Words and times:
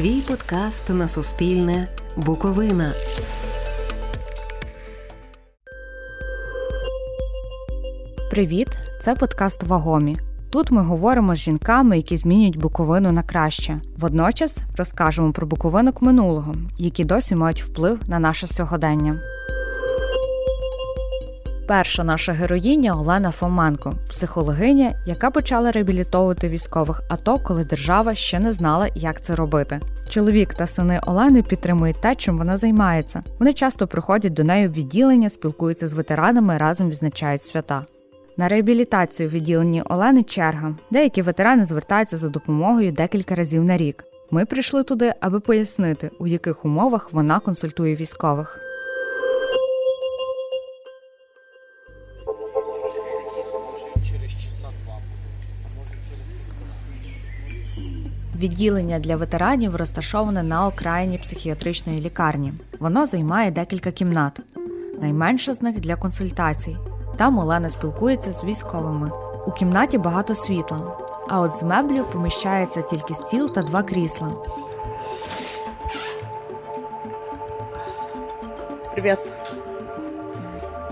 Твій 0.00 0.20
подкаст 0.20 0.90
на 0.90 1.08
Суспільне. 1.08 1.88
Буковина. 2.16 2.92
Привіт! 8.30 8.68
Це 9.00 9.14
подкаст 9.14 9.62
Вагомі. 9.62 10.16
Тут 10.50 10.70
ми 10.70 10.82
говоримо 10.82 11.34
з 11.34 11.38
жінками, 11.38 11.96
які 11.96 12.16
змінюють 12.16 12.58
Буковину 12.58 13.12
на 13.12 13.22
краще. 13.22 13.80
Водночас 13.98 14.58
розкажемо 14.76 15.32
про 15.32 15.46
буковинок 15.46 16.02
минулого, 16.02 16.54
які 16.78 17.04
досі 17.04 17.34
мають 17.34 17.62
вплив 17.62 18.00
на 18.06 18.18
наше 18.18 18.46
сьогодення. 18.46 19.20
Перша 21.70 22.04
наша 22.04 22.32
героїня 22.32 22.96
Олена 22.96 23.30
Фоменко, 23.30 23.94
психологиня, 24.08 24.92
яка 25.06 25.30
почала 25.30 25.70
реабілітовувати 25.70 26.48
військових 26.48 27.02
АТО, 27.08 27.38
коли 27.38 27.64
держава 27.64 28.14
ще 28.14 28.40
не 28.40 28.52
знала, 28.52 28.88
як 28.94 29.20
це 29.20 29.34
робити. 29.34 29.80
Чоловік 30.08 30.54
та 30.54 30.66
сини 30.66 31.00
Олени 31.06 31.42
підтримують 31.42 32.00
те, 32.00 32.14
чим 32.14 32.38
вона 32.38 32.56
займається. 32.56 33.20
Вони 33.38 33.52
часто 33.52 33.86
приходять 33.86 34.32
до 34.32 34.44
неї 34.44 34.68
в 34.68 34.72
відділення, 34.72 35.30
спілкуються 35.30 35.88
з 35.88 35.92
ветеранами, 35.92 36.58
разом 36.58 36.90
відзначають 36.90 37.42
свята. 37.42 37.84
На 38.36 38.48
реабілітацію 38.48 39.28
в 39.28 39.32
відділенні 39.32 39.82
Олени 39.82 40.22
черга. 40.22 40.74
Деякі 40.90 41.22
ветерани 41.22 41.64
звертаються 41.64 42.16
за 42.16 42.28
допомогою 42.28 42.92
декілька 42.92 43.34
разів 43.34 43.64
на 43.64 43.76
рік. 43.76 44.04
Ми 44.30 44.44
прийшли 44.44 44.82
туди, 44.82 45.14
аби 45.20 45.40
пояснити, 45.40 46.10
у 46.18 46.26
яких 46.26 46.64
умовах 46.64 47.12
вона 47.12 47.38
консультує 47.38 47.94
військових. 47.94 48.69
Відділення 58.40 58.98
для 58.98 59.16
ветеранів 59.16 59.76
розташоване 59.76 60.42
на 60.42 60.66
окраїні 60.66 61.18
психіатричної 61.18 62.00
лікарні. 62.00 62.52
Воно 62.78 63.06
займає 63.06 63.50
декілька 63.50 63.90
кімнат. 63.90 64.40
Найменша 65.00 65.54
з 65.54 65.62
них 65.62 65.80
для 65.80 65.96
консультацій. 65.96 66.76
Там 67.16 67.38
Олена 67.38 67.68
спілкується 67.70 68.32
з 68.32 68.44
військовими. 68.44 69.10
У 69.46 69.50
кімнаті 69.50 69.98
багато 69.98 70.34
світла, 70.34 70.98
а 71.28 71.40
от 71.40 71.54
з 71.54 71.62
меблів 71.62 72.10
поміщається 72.10 72.82
тільки 72.82 73.14
стіл 73.14 73.52
та 73.52 73.62
два 73.62 73.82
крісла. 73.82 74.34
Привіт. 78.92 79.18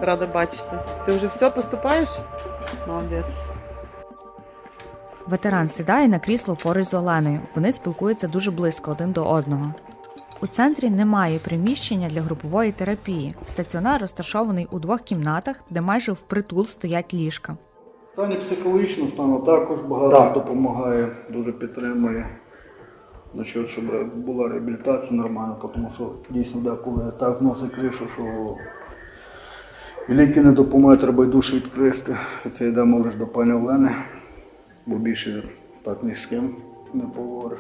Рада 0.01 0.27
бачити. 0.27 0.79
Ти 1.07 1.17
вже 1.17 1.27
все 1.27 1.51
поступаєш? 1.51 2.11
Молодець. 2.89 3.37
Ветеран 5.31 5.69
сідає 5.69 6.09
на 6.09 6.19
крісло 6.19 6.57
поруч 6.63 6.87
з 6.87 6.95
Оленою. 6.95 7.41
Вони 7.55 7.73
спілкуються 7.73 8.29
дуже 8.29 8.51
близько 8.51 8.91
один 8.91 9.13
до 9.13 9.25
одного. 9.25 9.75
У 10.43 10.47
центрі 10.47 10.91
немає 10.91 11.39
приміщення 11.39 12.09
для 12.09 12.23
групової 12.23 12.73
терапії. 12.73 13.35
Стаціонар 13.47 14.01
розташований 14.01 14.69
у 14.71 14.79
двох 14.79 15.01
кімнатах, 15.01 15.57
де 15.71 15.81
майже 15.81 16.13
впритул 16.13 16.65
стоять 16.65 17.15
ліжка. 17.15 17.57
Стані 18.13 18.37
психологічно 18.37 19.09
стану 19.09 19.39
також 19.39 19.81
багато 19.81 20.41
допомагає, 20.41 21.09
дуже 21.31 21.53
підтримує. 21.53 22.27
Значить, 23.35 23.69
щоб 23.69 23.85
була 24.15 24.49
реабілітація 24.49 25.21
нормальна, 25.21 25.55
тому 25.75 25.91
що 25.95 26.13
дійсно 26.31 26.61
деколи 26.61 27.13
так 27.21 27.39
зносить 27.39 27.75
кришу, 27.75 28.07
що 28.15 28.55
ліки 30.09 30.41
не 30.41 30.53
допомагають, 30.53 31.01
треба 31.01 31.25
й 31.25 31.29
душу 31.29 31.57
відкрити. 31.57 32.17
Це 32.51 32.69
йдемо 32.69 32.99
лише 32.99 33.19
до 33.19 33.27
пані 33.27 33.53
Олени, 33.53 33.91
бо 34.89 34.97
більше 34.97 35.43
так 35.83 36.03
ні 36.03 36.15
з 36.15 36.27
ким 36.27 36.57
не 36.95 37.05
поговориш. 37.05 37.59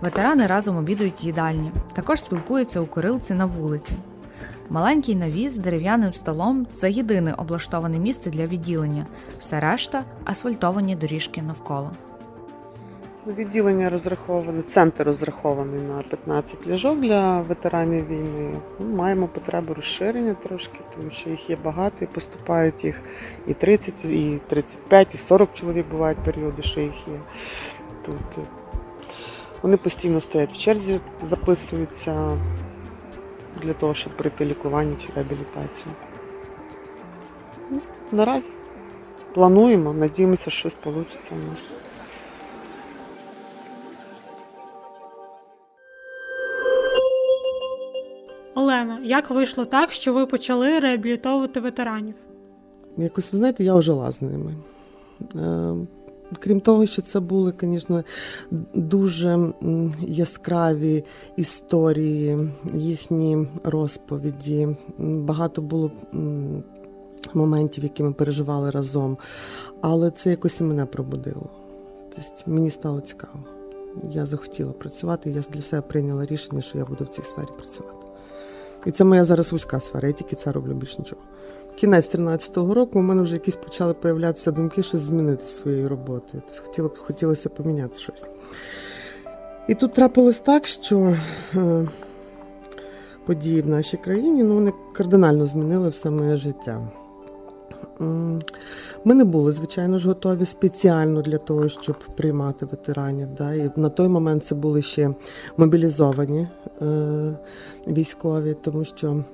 Ветерани 0.00 0.46
разом 0.46 0.76
обідають 0.76 1.22
в 1.22 1.24
їдальні. 1.24 1.72
Також 1.92 2.20
спілкуються 2.20 2.80
у 2.80 2.86
курилці 2.86 3.34
на 3.34 3.46
вулиці. 3.46 3.94
Маленький 4.70 5.14
навіс 5.14 5.52
з 5.52 5.58
дерев'яним 5.58 6.12
столом 6.12 6.66
це 6.72 6.90
єдине 6.90 7.34
облаштоване 7.34 7.98
місце 7.98 8.30
для 8.30 8.46
відділення. 8.46 9.06
Все 9.38 9.60
решта 9.60 10.04
асфальтовані 10.24 10.96
доріжки 10.96 11.42
навколо. 11.42 11.90
Відділення 13.26 13.90
розраховане, 13.90 14.62
центр 14.62 15.04
розрахований 15.04 15.80
на 15.80 16.02
15 16.02 16.66
ліжок 16.66 17.00
для 17.00 17.40
ветеранів 17.40 18.08
війни. 18.08 18.60
Ми 18.78 18.86
маємо 18.86 19.28
потребу 19.28 19.74
розширення 19.74 20.34
трошки, 20.34 20.78
тому 20.96 21.10
що 21.10 21.30
їх 21.30 21.50
є 21.50 21.56
багато 21.64 21.96
і 22.00 22.06
поступають 22.06 22.84
їх 22.84 23.02
і 23.46 23.54
30, 23.54 24.04
і 24.04 24.40
35, 24.46 25.14
і 25.14 25.16
40 25.16 25.54
чоловік 25.54 25.86
бувають 25.90 26.18
періоди, 26.18 26.62
що 26.62 26.80
їх 26.80 26.94
є 27.08 27.20
тут. 28.04 28.44
Вони 29.62 29.76
постійно 29.76 30.20
стоять 30.20 30.52
в 30.52 30.56
черзі, 30.56 31.00
записуються 31.22 32.38
для 33.62 33.72
того, 33.72 33.94
щоб 33.94 34.16
пройти 34.16 34.44
лікування 34.44 34.96
чи 34.96 35.08
реабілітацію. 35.14 35.94
Ну, 37.70 37.80
Наразі 38.12 38.50
плануємо, 39.34 39.92
надіємося, 39.92 40.50
що 40.50 40.70
щось 40.70 40.76
вийде 40.84 41.00
у 41.32 41.50
нас. 41.50 41.85
Олено, 48.86 49.06
як 49.06 49.30
вийшло 49.30 49.64
так, 49.64 49.92
що 49.92 50.12
ви 50.12 50.26
почали 50.26 50.80
реабілітовувати 50.80 51.60
ветеранів? 51.60 52.14
Якось, 52.96 53.30
знаєте, 53.34 53.64
я 53.64 53.80
жила 53.80 54.12
з 54.12 54.22
ними. 54.22 54.54
Е, 55.36 55.74
Крім 56.38 56.60
того, 56.60 56.86
що 56.86 57.02
це 57.02 57.20
були, 57.20 57.52
звісно, 57.60 58.04
дуже 58.74 59.52
яскраві 60.00 61.04
історії, 61.36 62.38
їхні 62.74 63.48
розповіді. 63.64 64.68
Багато 64.98 65.62
було 65.62 65.90
моментів, 67.34 67.84
які 67.84 68.02
ми 68.02 68.12
переживали 68.12 68.70
разом. 68.70 69.18
Але 69.80 70.10
це 70.10 70.30
якось 70.30 70.60
і 70.60 70.64
мене 70.64 70.86
пробудило. 70.86 71.50
Тобто 72.14 72.50
Мені 72.50 72.70
стало 72.70 73.00
цікаво. 73.00 73.38
Я 74.10 74.26
захотіла 74.26 74.72
працювати, 74.72 75.30
я 75.30 75.42
для 75.52 75.62
себе 75.62 75.82
прийняла 75.82 76.26
рішення, 76.26 76.62
що 76.62 76.78
я 76.78 76.84
буду 76.84 77.04
в 77.04 77.08
цій 77.08 77.22
сфері 77.22 77.48
працювати. 77.58 78.05
І 78.86 78.90
це 78.90 79.04
моя 79.04 79.24
зараз 79.24 79.52
вузька 79.52 79.80
сфера, 79.80 80.08
я 80.08 80.14
тільки 80.14 80.36
це 80.36 80.52
роблю 80.52 80.74
більш 80.74 80.98
нічого. 80.98 81.22
Кінець 81.76 82.14
13-го 82.14 82.74
року 82.74 82.98
у 82.98 83.02
мене 83.02 83.22
вже 83.22 83.34
якісь 83.34 83.56
почали 83.56 83.94
появлятися 83.94 84.50
думки, 84.50 84.82
щось 84.82 85.00
змінити 85.00 85.46
своєю 85.46 85.88
роботою. 85.88 86.42
Хотіло, 86.64 86.92
хотілося 86.98 87.48
поміняти 87.48 87.98
щось. 87.98 88.28
І 89.68 89.74
тут 89.74 89.92
трапилось 89.92 90.38
так, 90.38 90.66
що 90.66 91.16
е, 91.54 91.88
події 93.26 93.62
в 93.62 93.68
нашій 93.68 93.96
країні 93.96 94.42
ну, 94.42 94.54
вони 94.54 94.72
кардинально 94.92 95.46
змінили 95.46 95.88
все 95.88 96.10
моє 96.10 96.36
життя. 96.36 96.88
Ми 99.04 99.14
не 99.14 99.24
були, 99.24 99.52
звичайно 99.52 99.98
ж, 99.98 100.08
готові 100.08 100.44
спеціально 100.44 101.22
для 101.22 101.38
того, 101.38 101.68
щоб 101.68 101.96
приймати 102.16 102.66
ветеранів. 102.66 103.28
Да? 103.38 103.54
І 103.54 103.70
на 103.76 103.88
той 103.88 104.08
момент 104.08 104.44
це 104.44 104.54
були 104.54 104.82
ще 104.82 105.14
мобілізовані 105.56 106.48
е, 106.82 107.36
військові, 107.86 108.56
тому 108.62 108.84
що 108.84 109.24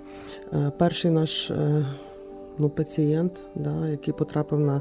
е, 0.52 0.72
перший 0.78 1.10
наш 1.10 1.50
е, 1.50 1.86
ну, 2.58 2.68
пацієнт, 2.68 3.32
да, 3.54 3.88
який 3.88 4.14
потрапив 4.14 4.60
на 4.60 4.80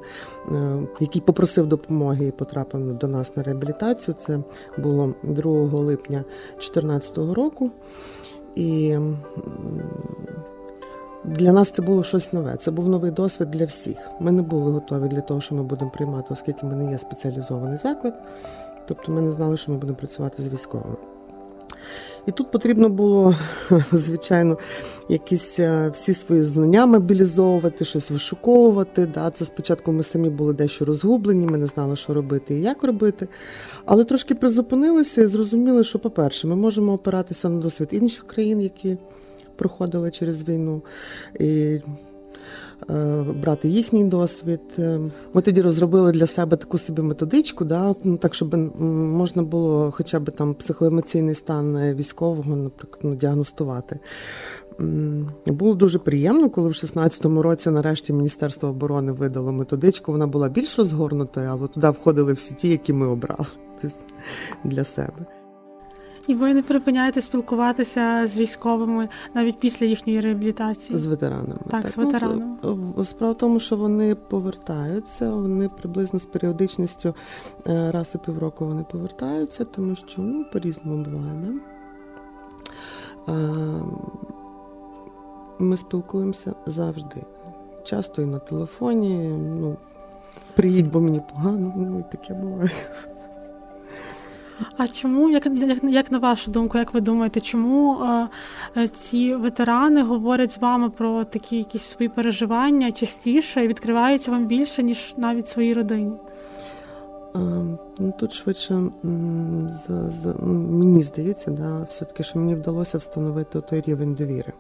е, 0.52 0.88
який 1.00 1.22
попросив 1.22 1.68
допомоги 1.68 2.28
і 2.28 2.32
потрапив 2.32 2.94
до 2.94 3.08
нас 3.08 3.36
на 3.36 3.44
реабілітацію. 3.44 4.16
Це 4.26 4.40
було 4.78 5.14
2 5.24 5.52
липня 5.62 6.24
2014 6.58 7.18
року. 7.18 7.72
І 8.56 8.98
для 11.26 11.52
нас 11.52 11.70
це 11.70 11.82
було 11.82 12.04
щось 12.04 12.34
нове. 12.34 12.56
Це 12.60 12.72
був 12.72 12.90
новий 12.90 13.12
досвід 13.12 13.52
для 13.52 13.66
всіх. 13.66 13.98
Ми 14.20 14.32
не 14.32 14.42
були 14.42 14.72
готові 14.72 15.08
для 15.08 15.22
того, 15.22 15.42
що 15.42 15.56
ми 15.56 15.64
будемо 15.64 15.92
приймати, 15.92 16.28
оскільки 16.32 16.66
ми 16.66 16.76
не 16.76 16.92
є 16.92 16.98
спеціалізований 16.98 17.78
заклад. 17.78 18.14
Тобто 18.88 19.12
ми 19.12 19.22
не 19.22 19.32
знали, 19.32 19.58
що 19.58 19.72
ми 19.72 19.78
будемо 19.78 19.98
працювати 19.98 20.44
з 20.44 20.48
військовими. 20.48 20.96
І 22.28 22.32
тут 22.32 22.52
потрібно 22.52 22.90
було, 22.90 23.36
звичайно, 23.92 24.58
якісь 25.10 25.60
е, 25.60 25.90
всі 25.94 26.14
свої 26.14 26.44
знання 26.44 26.86
мобілізовувати, 26.86 27.86
щось 27.86 28.12
вишуковувати. 28.12 29.06
Да. 29.06 29.32
Це 29.32 29.46
спочатку 29.46 29.92
ми 29.92 30.04
самі 30.04 30.30
були 30.30 30.54
дещо 30.54 30.86
розгублені, 30.86 31.46
ми 31.46 31.58
не 31.58 31.68
знали, 31.68 31.96
що 31.96 32.14
робити 32.14 32.56
і 32.56 32.62
як 32.62 32.84
робити. 32.84 33.28
Але 33.86 34.04
трошки 34.04 34.36
призупинилися 34.36 35.22
і 35.22 35.26
зрозуміли, 35.26 35.84
що, 35.84 36.00
по-перше, 36.00 36.48
ми 36.48 36.56
можемо 36.56 36.94
опиратися 36.94 37.50
на 37.50 37.60
досвід 37.60 37.90
інших 37.92 38.28
країн, 38.28 38.62
які 38.62 38.98
проходили 39.56 40.12
через 40.12 40.50
війну. 40.50 40.82
І 41.40 41.80
е, 42.90 43.26
брати 43.44 43.68
їхній 43.70 44.04
досвід. 44.04 44.62
Е, 44.80 45.00
ми 45.34 45.42
тоді 45.42 45.62
розробили 45.62 46.12
для 46.12 46.28
себе 46.28 46.58
таку 46.58 46.78
собі 46.78 47.02
методичку, 47.02 47.66
да, 47.66 47.96
ну, 48.04 48.18
так 48.18 48.34
щоб 48.34 48.56
можна 48.80 49.44
було 49.44 49.92
хоча 49.92 50.20
б 50.20 50.32
там 50.32 50.54
психоемоційний 50.54 51.36
стан 51.36 51.94
військового, 51.96 52.56
наприклад, 52.56 53.00
ну, 53.04 53.16
діагностувати. 53.16 54.00
Було 55.46 55.74
дуже 55.76 56.00
приємно, 56.00 56.50
коли 56.50 56.70
в 56.70 56.72
16-му 56.72 57.42
році 57.42 57.70
нарешті 57.70 58.14
Міністерство 58.14 58.70
оборони 58.70 59.12
видало 59.12 59.52
методичку. 59.52 60.12
Вона 60.12 60.28
була 60.28 60.50
більш 60.50 60.78
розгорнутою, 60.78 61.50
але 61.52 61.68
туди 61.68 61.90
входили 61.90 62.34
всі 62.34 62.54
ті, 62.54 62.70
які 62.70 62.94
ми 62.94 63.08
обрали 63.08 63.46
для 64.64 64.84
себе. 64.84 65.41
І 66.28 66.36
ви 66.36 66.54
не 66.54 66.62
припиняєте 66.62 67.22
спілкуватися 67.22 68.28
з 68.28 68.38
військовими 68.38 69.10
навіть 69.34 69.60
після 69.60 69.86
їхньої 69.86 70.20
реабілітації? 70.20 71.00
З 71.00 71.06
ветеранами. 71.06 71.60
Так, 71.70 71.82
так. 71.82 71.92
з 71.92 71.98
ветеранами. 71.98 72.58
Ну, 72.64 73.04
справа 73.04 73.34
в 73.34 73.38
тому, 73.38 73.60
що 73.60 73.76
вони 73.76 74.16
повертаються, 74.16 75.30
вони 75.30 75.70
приблизно 75.70 76.20
з 76.20 76.26
періодичністю 76.26 77.16
е, 77.68 77.92
раз 77.92 78.12
у 78.16 78.20
півроку 78.20 78.66
вони 78.66 78.86
повертаються, 78.92 79.66
тому 79.66 79.96
що 79.96 80.22
ну, 80.22 80.46
по-різному 80.54 81.04
буває. 81.04 81.34
Да? 81.44 81.54
Ми 85.60 85.78
спілкуємося 85.78 86.54
завжди. 86.66 87.24
Часто 87.84 88.22
і 88.22 88.26
на 88.26 88.40
телефоні. 88.40 89.16
ну, 89.60 89.78
Приїдь, 90.56 90.92
бо 90.92 91.02
мені 91.02 91.22
погано, 91.34 91.74
ну 91.76 92.00
і 92.00 92.12
таке 92.12 92.34
буває. 92.34 92.70
А 94.78 94.88
чому, 94.88 95.30
як 95.30 95.46
як, 95.46 95.84
як 95.84 96.12
на 96.12 96.20
вашу 96.20 96.52
думку, 96.52 96.78
як 96.78 96.94
ви 96.94 97.02
думаєте, 97.02 97.40
чому 97.40 98.04
е, 98.78 98.88
ці 98.88 99.36
ветерани 99.36 100.04
говорять 100.04 100.52
з 100.52 100.58
вами 100.58 100.90
про 100.90 101.24
такі 101.24 101.58
якісь 101.58 101.84
свої 101.84 102.10
переживання 102.10 102.92
частіше 102.92 103.66
і 103.66 103.68
відкриваються 103.68 104.32
вам 104.32 104.46
більше, 104.46 104.84
ніж 104.84 105.14
навіть 105.18 105.48
своїй 105.48 105.74
родині? 105.74 106.14
Ну, 108.00 108.14
Тут 108.20 108.34
швидше 108.34 108.84
за, 109.88 110.10
за, 110.10 110.34
мені 110.46 111.04
здається, 111.04 111.52
да, 111.52 111.84
все-таки, 111.90 112.24
що 112.24 112.40
мені 112.40 112.56
вдалося 112.56 112.98
встановити 112.98 113.62
той 113.62 113.82
рівень 113.82 114.14
довіри. 114.14 114.54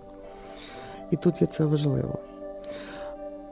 І 1.12 1.16
тут 1.16 1.42
є 1.42 1.48
це 1.48 1.66
важливо. 1.66 2.20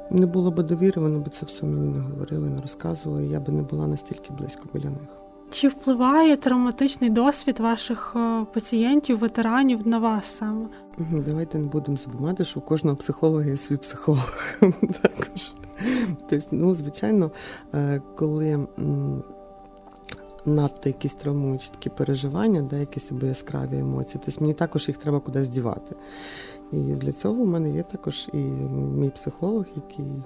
Не 0.09 0.25
було 0.25 0.51
б 0.51 0.63
довіри, 0.63 1.01
вони 1.01 1.19
б 1.19 1.29
це 1.29 1.45
все 1.45 1.65
мені 1.65 1.87
не 1.87 1.99
говорили, 1.99 2.49
не 2.49 2.61
розказували, 2.61 3.27
я 3.27 3.39
би 3.39 3.53
не 3.53 3.61
була 3.61 3.87
настільки 3.87 4.33
близько 4.33 4.63
біля 4.73 4.89
них. 4.89 5.28
Чи 5.51 5.67
впливає 5.67 6.37
травматичний 6.37 7.09
досвід 7.09 7.59
ваших 7.59 8.13
е, 8.15 8.45
пацієнтів, 8.53 9.19
ветеранів 9.19 9.87
на 9.87 9.99
вас 9.99 10.25
саме? 10.25 10.65
Давайте 10.97 11.57
не 11.57 11.67
будемо 11.67 11.97
забувати, 11.97 12.45
що 12.45 12.59
у 12.59 12.63
кожного 12.63 12.97
психолога 12.97 13.45
є 13.45 13.57
свій 13.57 13.77
психолог. 13.77 14.37
Також. 15.01 15.53
Тобто, 16.29 16.47
ну, 16.51 16.75
звичайно, 16.75 17.31
е, 17.73 18.01
коли 18.15 18.67
надто 20.45 20.89
якісь 20.89 21.13
травмуючі 21.13 21.69
такі 21.71 21.89
переживання, 21.89 22.61
да, 22.61 22.77
якісь 22.77 23.11
або 23.11 23.25
яскраві 23.25 23.79
емоції, 23.79 24.21
тобто 24.25 24.41
мені 24.41 24.53
також 24.53 24.87
їх 24.87 24.97
треба 24.97 25.19
кудись 25.19 25.49
дівати. 25.49 25.95
І 26.71 26.77
для 26.77 27.11
цього 27.11 27.43
в 27.43 27.47
мене 27.47 27.71
є 27.71 27.83
також 27.83 28.29
і 28.33 28.37
мій 28.37 29.09
психолог, 29.09 29.65
який 29.75 30.23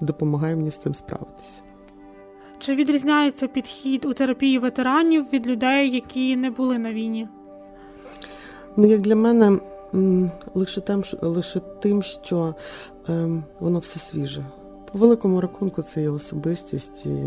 допомагає 0.00 0.56
мені 0.56 0.70
з 0.70 0.78
цим 0.78 0.94
справитися. 0.94 1.60
Чи 2.60 2.74
відрізняється 2.74 3.48
підхід 3.48 4.04
у 4.04 4.14
терапії 4.14 4.58
ветеранів 4.58 5.26
від 5.32 5.46
людей, 5.46 5.90
які 5.90 6.36
не 6.36 6.50
були 6.50 6.78
на 6.78 6.92
війні? 6.92 7.28
Ну, 8.76 8.86
як 8.86 9.00
для 9.00 9.16
мене, 9.16 9.60
лише 10.54 10.80
тим, 10.80 11.02
лише 11.22 11.60
тим, 11.60 12.02
що 12.02 12.54
ем, 13.08 13.44
воно 13.60 13.78
все 13.78 14.00
свіже. 14.00 14.44
По 14.92 14.98
великому 14.98 15.40
рахунку, 15.40 15.82
це 15.82 16.02
є 16.02 16.10
особистість. 16.10 17.06
І 17.06 17.26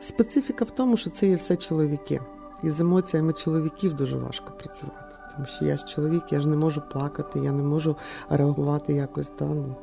Специфіка 0.00 0.64
в 0.64 0.70
тому, 0.70 0.96
що 0.96 1.10
це 1.10 1.26
є 1.26 1.36
все 1.36 1.56
чоловіки. 1.56 2.20
І 2.62 2.70
з 2.70 2.80
емоціями 2.80 3.32
чоловіків 3.32 3.94
дуже 3.94 4.16
важко 4.16 4.52
працювати. 4.58 5.14
Тому 5.34 5.46
що 5.46 5.64
я 5.64 5.76
ж 5.76 5.86
чоловік, 5.86 6.22
я 6.30 6.40
ж 6.40 6.48
не 6.48 6.56
можу 6.56 6.82
плакати, 6.92 7.40
я 7.40 7.52
не 7.52 7.62
можу 7.62 7.96
реагувати 8.28 8.92
якось. 8.92 9.32
Да, 9.38 9.44
ну, 9.44 9.76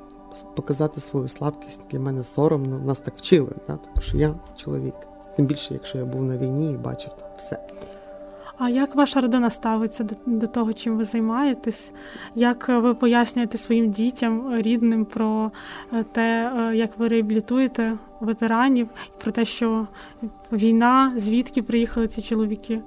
показати 0.55 1.01
свою 1.01 1.27
слабкість 1.27 1.81
для 1.91 1.99
мене 1.99 2.23
соромно. 2.23 2.79
Нас 2.79 2.99
так 2.99 3.13
вчили, 3.17 3.51
да? 3.67 3.77
тому 3.77 4.01
що 4.01 4.17
я 4.17 4.35
чоловік. 4.55 4.95
Тим 5.35 5.45
більше, 5.45 5.73
якщо 5.73 5.97
я 5.97 6.05
був 6.05 6.23
на 6.23 6.37
війні 6.37 6.73
і 6.73 6.77
бачив 6.77 7.11
там 7.19 7.29
все. 7.37 7.59
А 8.57 8.69
як 8.69 8.95
ваша 8.95 9.21
родина 9.21 9.49
ставиться 9.49 10.03
до, 10.03 10.15
до 10.25 10.47
того, 10.47 10.73
чим 10.73 10.97
ви 10.97 11.05
займаєтесь? 11.05 11.91
Як 12.35 12.69
ви 12.69 12.93
пояснюєте 12.93 13.57
своїм 13.57 13.91
дітям, 13.91 14.57
рідним 14.57 15.05
про 15.05 15.51
е, 15.93 16.03
те, 16.03 16.51
е, 16.57 16.75
як 16.75 16.99
ви 16.99 17.07
реабілітуєте 17.07 17.97
ветеранів, 18.19 18.87
про 19.17 19.31
те, 19.31 19.45
що 19.45 19.87
війна, 20.51 21.13
звідки 21.17 21.61
приїхали 21.61 22.07
ці 22.07 22.21
чоловіки? 22.21 22.81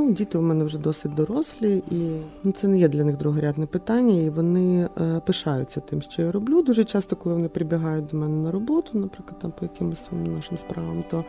Ну, 0.00 0.12
Діти 0.12 0.38
у 0.38 0.42
мене 0.42 0.64
вже 0.64 0.78
досить 0.78 1.14
дорослі, 1.14 1.82
і 1.90 2.20
ну, 2.44 2.52
це 2.52 2.68
не 2.68 2.78
є 2.78 2.88
для 2.88 3.04
них 3.04 3.16
другорядне 3.16 3.66
питання, 3.66 4.22
і 4.22 4.30
вони 4.30 4.88
е, 5.00 5.20
пишаються 5.26 5.80
тим, 5.80 6.02
що 6.02 6.22
я 6.22 6.32
роблю. 6.32 6.62
Дуже 6.62 6.84
часто, 6.84 7.16
коли 7.16 7.34
вони 7.34 7.48
прибігають 7.48 8.06
до 8.06 8.16
мене 8.16 8.42
на 8.42 8.50
роботу, 8.50 8.98
наприклад, 8.98 9.38
там 9.38 9.52
по 9.58 9.64
якимось 9.64 10.04
своїм 10.04 10.34
нашим 10.34 10.58
справам, 10.58 11.04
то 11.10 11.24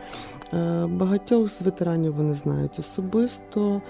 е, 0.52 0.86
багатьох 0.86 1.48
з 1.48 1.62
ветеранів 1.62 2.14
вони 2.14 2.34
знають 2.34 2.78
особисто, 2.78 3.82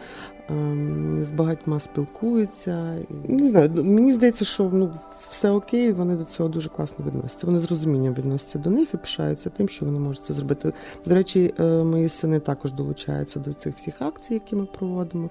з 1.23 1.31
багатьма 1.31 1.81
спілкуються. 1.81 2.97
Не 3.29 3.49
знаю, 3.49 3.71
мені 3.75 4.13
здається, 4.13 4.45
що 4.45 4.71
ну, 4.73 4.95
все 5.31 5.51
окей, 5.51 5.93
вони 5.93 6.17
до 6.17 6.25
цього 6.25 6.49
дуже 6.49 6.69
класно 6.69 7.05
відносяться. 7.07 7.47
Вони 7.47 7.61
з 7.61 7.71
розумінням 7.71 8.15
відносяться 8.15 8.59
до 8.59 8.71
них 8.71 8.95
і 8.95 8.97
пишаються 8.97 9.51
тим, 9.51 9.69
що 9.69 9.85
вони 9.85 9.99
можуть 9.99 10.25
це 10.25 10.35
зробити. 10.35 10.73
До 11.07 11.15
речі, 11.15 11.55
е, 11.59 11.65
мої 11.85 12.09
сини 12.09 12.41
також 12.41 12.73
долучаються 12.73 13.41
до 13.41 13.53
цих 13.53 13.77
всіх 13.77 14.03
акцій, 14.03 14.35
які 14.35 14.57
ми 14.57 14.67
проводимо. 14.79 15.31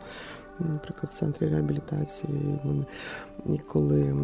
Наприклад, 0.59 1.11
в 1.13 1.19
центрі 1.19 1.47
реабілітації 1.47 2.59
вони 2.63 2.85
і 3.45 3.57
коли 3.57 4.15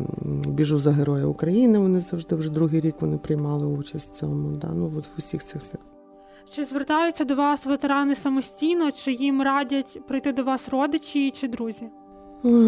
біжу 0.47 0.79
за 0.79 0.91
Героя 0.91 1.25
України, 1.25 1.79
вони 1.79 2.01
завжди 2.01 2.35
вже 2.35 2.49
другий 2.49 2.81
рік 2.81 2.95
вони 2.99 3.17
приймали 3.17 3.65
участь 3.65 4.13
в 4.13 4.15
цьому. 4.15 4.57
Да? 4.57 4.67
Ну, 4.73 4.93
от 4.97 5.05
в 5.05 5.09
усіх 5.17 5.45
цих 5.45 5.61
всіх. 5.61 5.94
Чи 6.49 6.65
звертаються 6.65 7.25
до 7.25 7.35
вас 7.35 7.65
ветерани 7.65 8.15
самостійно, 8.15 8.91
чи 8.91 9.13
їм 9.13 9.41
радять 9.41 9.99
прийти 10.07 10.31
до 10.31 10.43
вас 10.43 10.69
родичі 10.69 11.31
чи 11.31 11.47
друзі? 11.47 11.89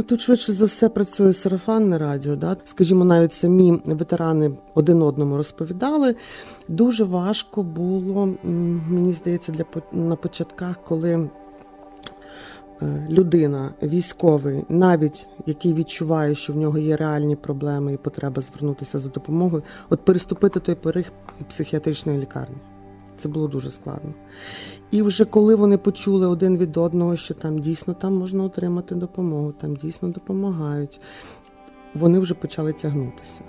Тут 0.08 0.22
швидше 0.22 0.54
за 0.54 0.66
все 0.66 0.90
працює 0.90 1.34
сарафанне 1.34 1.98
радіо. 1.98 2.36
Да? 2.36 2.58
Скажімо, 2.64 3.06
навіть 3.06 3.34
самі 3.34 3.82
ветерани 3.86 4.52
один 4.76 5.02
одному 5.02 5.38
розповідали. 5.38 6.16
Дуже 6.68 7.04
важко 7.04 7.64
було, 7.64 8.34
мені 8.90 9.14
здається, 9.14 9.52
для 9.52 9.66
на 9.92 10.16
початках, 10.16 10.84
коли 10.84 11.30
е, 12.82 13.08
людина, 13.10 13.74
військовий, 13.84 14.64
навіть 14.70 15.28
який 15.46 15.74
відчуває, 15.74 16.36
що 16.36 16.54
в 16.54 16.58
нього 16.58 16.78
є 16.78 16.96
реальні 16.96 17.36
проблеми 17.36 17.94
і 17.94 17.98
потреба 17.98 18.42
звернутися 18.42 19.00
за 19.00 19.10
допомогою, 19.10 19.64
от 19.90 20.06
переступити 20.06 20.60
той 20.60 20.76
поріг 20.76 21.12
психіатричної 21.48 22.20
лікарні. 22.20 22.58
Це 23.18 23.30
було 23.30 23.48
дуже 23.48 23.72
складно. 23.72 24.14
І 24.92 25.02
вже 25.02 25.26
коли 25.26 25.56
вони 25.56 25.78
почули 25.78 26.28
один 26.28 26.58
від 26.58 26.78
одного, 26.78 27.16
що 27.16 27.34
там 27.34 27.60
дійсно 27.60 27.94
там 27.94 28.16
можна 28.16 28.44
отримати 28.44 28.96
допомогу, 28.96 29.54
там 29.62 29.76
дійсно 29.76 30.10
допомагають, 30.10 31.02
вони 31.94 32.20
вже 32.20 32.34
почали 32.34 32.74
тягнутися. 32.74 33.42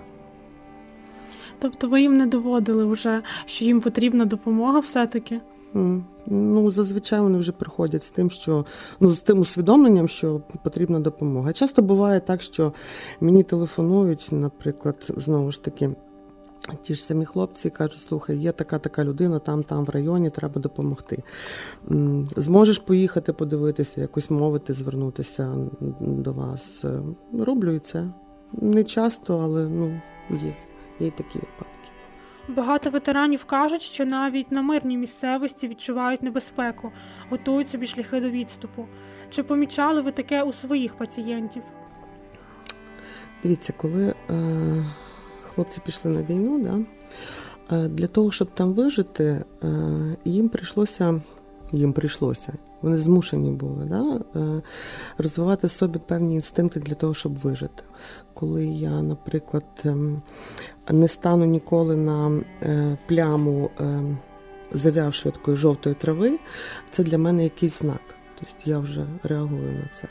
Тобто 1.58 1.88
ви 1.88 2.00
їм 2.00 2.16
не 2.16 2.26
доводили 2.26 2.84
вже, 2.84 3.22
що 3.46 3.64
їм 3.64 3.80
потрібна 3.80 4.24
допомога 4.24 4.80
все-таки? 4.80 5.40
Ну, 6.26 6.70
зазвичай 6.70 7.20
вони 7.20 7.38
вже 7.38 7.52
приходять 7.52 8.04
з 8.04 8.10
тим, 8.10 8.30
що 8.30 8.66
ну 9.00 9.10
з 9.10 9.22
тим 9.22 9.38
усвідомленням, 9.38 10.08
що 10.08 10.40
потрібна 10.64 11.00
допомога. 11.00 11.52
Часто 11.52 11.82
буває 11.82 12.20
так, 12.20 12.42
що 12.42 12.72
мені 13.20 13.42
телефонують, 13.42 14.28
наприклад, 14.32 15.12
знову 15.16 15.50
ж 15.50 15.62
таки. 15.62 15.90
Ті 16.82 16.94
ж 16.94 17.02
самі 17.04 17.24
хлопці 17.24 17.70
кажуть, 17.70 18.00
слухай, 18.08 18.36
є 18.36 18.52
така 18.52 18.78
така 18.78 19.04
людина, 19.04 19.38
там, 19.38 19.62
там 19.62 19.84
в 19.84 19.90
районі, 19.90 20.30
треба 20.30 20.60
допомогти. 20.60 21.22
Зможеш 22.36 22.78
поїхати 22.78 23.32
подивитися, 23.32 24.00
якось 24.00 24.30
мовити, 24.30 24.74
звернутися 24.74 25.54
до 26.00 26.32
вас. 26.32 26.84
Роблю 27.38 27.72
і 27.72 27.78
це. 27.78 28.04
Не 28.52 28.84
часто, 28.84 29.38
але 29.38 29.68
ну, 29.68 30.00
є, 30.30 30.54
є 31.00 31.06
й 31.06 31.10
такі 31.10 31.38
випадки. 31.38 31.74
Багато 32.48 32.90
ветеранів 32.90 33.44
кажуть, 33.44 33.82
що 33.82 34.04
навіть 34.04 34.52
на 34.52 34.62
мирній 34.62 34.96
місцевості 34.96 35.68
відчувають 35.68 36.22
небезпеку, 36.22 36.92
готують 37.30 37.70
собі 37.70 37.86
шляхи 37.86 38.20
до 38.20 38.30
відступу. 38.30 38.86
Чи 39.30 39.42
помічали 39.42 40.00
ви 40.00 40.12
таке 40.12 40.42
у 40.42 40.52
своїх 40.52 40.94
пацієнтів? 40.94 41.62
Дивіться, 43.42 43.72
коли. 43.76 44.14
Е 44.30 44.84
хлопці 45.58 45.80
пішли 45.84 46.10
на 46.10 46.22
війну, 46.22 46.60
да, 46.60 46.78
е, 47.76 47.88
для 47.88 48.06
того, 48.06 48.30
щоб 48.30 48.48
там 48.54 48.72
вижити, 48.72 49.24
е, 49.24 49.68
їм 50.24 50.48
прийшлося, 50.48 51.20
їм 51.72 51.92
прийшлося, 51.92 52.52
Вони 52.82 52.98
змушені 52.98 53.50
були 53.50 53.84
да, 53.84 54.20
е, 54.40 54.62
розвивати 55.18 55.68
собі 55.68 55.98
певні 56.06 56.34
інстинкти 56.34 56.80
для 56.80 56.94
того, 56.94 57.14
щоб 57.14 57.38
вижити. 57.38 57.82
Коли 58.34 58.66
я, 58.66 59.02
наприклад, 59.02 59.64
ем, 59.84 60.22
не 60.90 61.08
стану 61.08 61.44
ніколи 61.44 61.96
на 61.96 62.40
е, 62.62 62.98
пляму 63.06 63.70
ем, 63.80 64.18
зав'явшої 64.72 65.32
такої 65.32 65.56
жовтої 65.56 65.94
трави, 65.94 66.38
це 66.90 67.02
для 67.02 67.18
мене 67.18 67.44
якийсь 67.44 67.78
знак. 67.78 68.00
Тобто 68.38 68.70
я 68.70 68.78
вже 68.78 69.06
реагую 69.22 69.72
на 69.72 69.88
це. 70.00 70.08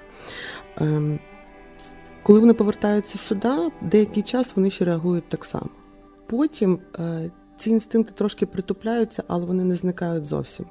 Коли 2.27 2.39
вони 2.39 2.53
повертаються 2.53 3.17
сюди, 3.17 3.71
деякий 3.81 4.23
час 4.23 4.55
вони 4.55 4.69
ще 4.69 4.85
реагують 4.85 5.29
так 5.29 5.45
само. 5.45 5.69
Потім 6.25 6.79
е, 6.99 7.31
ці 7.57 7.69
інстинкти 7.69 8.13
трошки 8.13 8.45
притупляються, 8.45 9.23
але 9.27 9.45
вони 9.45 9.63
не 9.63 9.75
зникають 9.75 10.25
зовсім. 10.25 10.65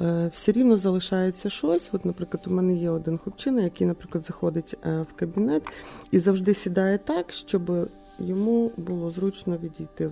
Е, 0.00 0.30
все 0.32 0.52
рівно 0.52 0.78
залишається 0.78 1.50
щось. 1.50 1.90
От, 1.92 2.04
наприклад, 2.04 2.44
у 2.46 2.50
мене 2.50 2.74
є 2.74 2.90
один 2.90 3.18
хлопчина, 3.18 3.62
який, 3.62 3.86
наприклад, 3.86 4.26
заходить 4.26 4.76
е, 4.86 5.06
в 5.10 5.16
кабінет 5.16 5.62
і 6.10 6.18
завжди 6.18 6.54
сідає 6.54 6.98
так, 6.98 7.32
щоб 7.32 7.88
йому 8.18 8.72
було 8.76 9.10
зручно 9.10 9.56
відійти, 9.56 10.10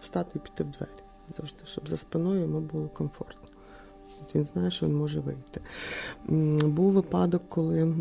встати 0.00 0.30
і 0.34 0.38
піти 0.38 0.64
в 0.64 0.70
двері. 0.70 1.02
Завжди, 1.36 1.60
щоб 1.64 1.88
за 1.88 1.96
спиною 1.96 2.40
йому 2.40 2.60
було 2.60 2.88
комфортно. 2.88 3.48
От 4.22 4.34
Він 4.34 4.44
знає, 4.44 4.70
що 4.70 4.86
він 4.86 4.96
може 4.96 5.20
вийти. 5.20 5.60
Був 6.66 6.92
випадок, 6.92 7.42
коли 7.48 7.94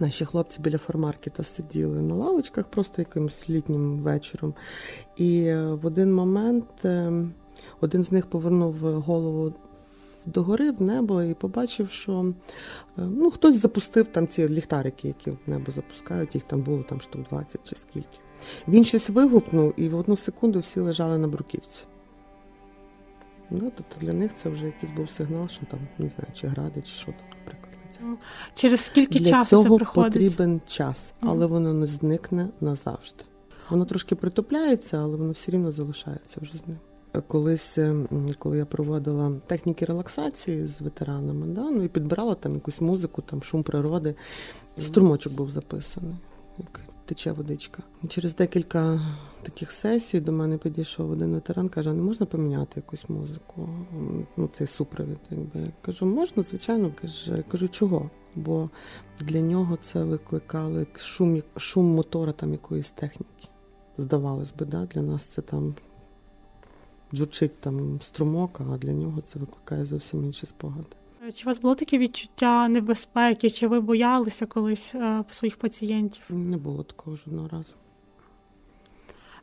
Наші 0.00 0.24
хлопці 0.24 0.60
біля 0.60 0.78
фармаркета 0.78 1.44
сиділи 1.44 2.02
на 2.02 2.14
лавочках 2.14 2.68
просто 2.68 3.02
якимось 3.02 3.50
літнім 3.50 3.98
вечором. 3.98 4.54
І 5.16 5.40
е, 5.40 5.66
в 5.66 5.86
один 5.86 6.14
момент 6.14 6.84
е, 6.84 7.12
один 7.80 8.04
з 8.04 8.12
них 8.12 8.26
повернув 8.26 8.74
голову 8.78 9.52
догори 10.26 10.70
в 10.70 10.82
небо 10.82 11.22
і 11.22 11.34
побачив, 11.34 11.90
що 11.90 12.34
е, 12.98 13.02
ну, 13.02 13.30
хтось 13.30 13.60
запустив 13.60 14.06
там 14.06 14.28
ці 14.28 14.48
ліхтарики, 14.48 15.08
які 15.08 15.30
в 15.30 15.38
небо 15.46 15.72
запускають, 15.72 16.34
їх 16.34 16.44
там 16.44 16.62
було 16.62 16.82
там 16.82 17.00
штук 17.00 17.22
20 17.30 17.60
чи 17.70 17.76
скільки. 17.76 18.18
Він 18.68 18.84
щось 18.84 19.10
вигукнув, 19.10 19.74
і 19.76 19.88
в 19.88 19.96
одну 19.96 20.16
секунду 20.16 20.58
всі 20.58 20.80
лежали 20.80 21.18
на 21.18 21.28
бруківці. 21.28 21.84
Ну, 23.50 23.72
Тобто 23.76 23.96
для 24.00 24.12
них 24.12 24.34
це 24.36 24.48
вже 24.48 24.66
якийсь 24.66 24.92
був 24.92 25.10
сигнал, 25.10 25.48
що 25.48 25.66
там, 25.66 25.80
не 25.98 26.08
знаю, 26.08 26.30
чи 26.34 26.46
гради, 26.46 26.82
чи 26.82 26.90
що 26.90 27.06
там, 27.06 27.38
наприклад. 27.38 27.63
Через 28.54 28.80
скільки 28.80 29.18
Для 29.18 29.30
часу 29.30 29.50
цього 29.50 29.62
це 29.62 29.76
приходить? 29.76 30.12
потрібен 30.12 30.60
час, 30.66 31.14
але 31.20 31.46
воно 31.46 31.74
не 31.74 31.86
зникне 31.86 32.48
назавжди. 32.60 33.24
Воно 33.70 33.84
трошки 33.84 34.14
притупляється, 34.14 34.98
але 34.98 35.16
воно 35.16 35.32
все 35.32 35.52
рівно 35.52 35.72
залишається 35.72 36.40
вже 36.42 36.52
з 36.58 36.68
ним. 36.68 36.76
Колись, 37.26 37.78
ем, 37.78 38.08
коли 38.38 38.58
я 38.58 38.64
проводила 38.64 39.32
техніки 39.46 39.84
релаксації 39.84 40.66
з 40.66 40.80
ветеранами, 40.80 41.46
да, 41.46 41.70
ну 41.70 41.82
і 41.82 41.88
підбирала 41.88 42.34
там 42.34 42.54
якусь 42.54 42.80
музику, 42.80 43.22
там 43.22 43.42
шум 43.42 43.62
природи, 43.62 44.14
струмочок 44.80 45.32
був 45.32 45.50
записаний, 45.50 46.14
тече 47.04 47.32
водичка. 47.32 47.82
Через 48.08 48.34
декілька 48.34 49.00
таких 49.42 49.72
сесій 49.72 50.20
до 50.20 50.32
мене 50.32 50.58
підійшов 50.58 51.10
один 51.10 51.32
ветеран, 51.32 51.68
каже: 51.68 51.92
не 51.92 52.02
можна 52.02 52.26
поміняти 52.26 52.72
якусь 52.76 53.08
музику? 53.08 53.68
Ну, 54.36 54.48
цей 54.52 54.66
супровід. 54.66 55.18
Якби. 55.30 55.60
Я 55.60 55.72
кажу, 55.82 56.06
можна, 56.06 56.42
звичайно, 56.42 56.92
каже, 57.00 57.44
кажу, 57.48 57.68
чого? 57.68 58.10
Бо 58.34 58.70
для 59.20 59.40
нього 59.40 59.78
це 59.82 60.04
викликали 60.04 60.86
шум 60.96 61.42
шум 61.56 61.84
мотора 61.94 62.32
там 62.32 62.52
якоїсь 62.52 62.90
техніки. 62.90 63.48
Здавалось 63.98 64.52
би, 64.52 64.66
да? 64.66 64.86
для 64.86 65.02
нас 65.02 65.24
це 65.24 65.42
там 65.42 65.74
джурчить 67.14 67.60
там 67.60 68.00
струмок, 68.00 68.60
а 68.60 68.76
для 68.76 68.92
нього 68.92 69.20
це 69.20 69.38
викликає 69.38 69.86
зовсім 69.86 70.24
інші 70.24 70.46
спогади. 70.46 70.96
Чи 71.32 71.44
у 71.44 71.46
вас 71.46 71.58
було 71.58 71.74
таке 71.74 71.98
відчуття 71.98 72.68
небезпеки? 72.68 73.50
Чи 73.50 73.66
ви 73.66 73.80
боялися 73.80 74.46
колись 74.46 74.94
е, 74.94 75.24
своїх 75.30 75.56
пацієнтів? 75.56 76.22
Не 76.28 76.56
було 76.56 76.82
такого 76.82 77.16
жодного 77.16 77.48
разу. 77.48 77.74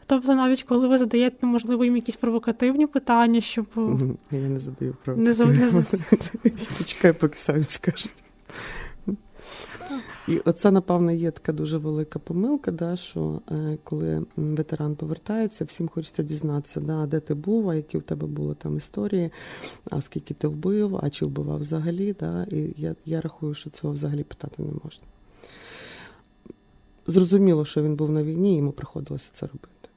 Тобто, 0.06 0.36
навіть 0.36 0.64
коли 0.64 0.88
ви 0.88 0.98
задаєте, 0.98 1.46
можливо, 1.46 1.86
їм 1.86 1.96
якісь 1.96 2.16
провокативні 2.16 2.88
питання, 2.88 3.42
щоб. 3.42 3.66
Я 4.32 4.40
не 4.40 4.60
задаю 4.60 4.96
провокативні 5.04 5.54
не, 5.60 5.86
не... 6.44 6.86
Чекай, 6.86 7.14
поки 7.14 7.36
самі 7.36 7.64
скажуть. 7.64 8.24
І 10.28 10.40
оце, 10.40 10.72
напевно, 10.72 11.12
є 11.12 11.32
така 11.32 11.54
дуже 11.54 11.78
велика 11.78 12.20
помилка, 12.20 12.72
да, 12.72 12.96
що 12.96 13.42
е, 13.52 13.78
коли 13.84 14.26
ветеран 14.36 14.96
повертається, 14.96 15.66
всім 15.66 15.88
хочеться 15.88 16.24
дізнатися, 16.24 16.80
да, 16.80 17.06
де 17.06 17.20
ти 17.20 17.34
був, 17.34 17.70
а 17.70 17.76
які 17.76 17.98
у 17.98 18.02
тебе 18.02 18.28
були 18.28 18.56
там 18.56 18.78
історії, 18.78 19.32
а 19.90 20.02
скільки 20.02 20.34
ти 20.34 20.48
вбив, 20.48 21.00
а 21.04 21.10
чи 21.10 21.26
вбивав 21.26 21.60
взагалі. 21.60 22.16
Да, 22.20 22.44
І 22.52 22.74
я, 22.78 22.96
я 23.06 23.22
рахую, 23.22 23.54
що 23.54 23.70
цього 23.70 23.94
взагалі 23.94 24.24
питати 24.24 24.64
не 24.64 24.72
можна. 24.84 25.04
Зрозуміло, 27.08 27.66
що 27.66 27.84
він 27.84 27.96
був 27.96 28.12
на 28.12 28.24
війні, 28.24 28.58
йому 28.58 28.72
приходилося 28.72 29.30
це 29.34 29.46
робити. 29.46 29.90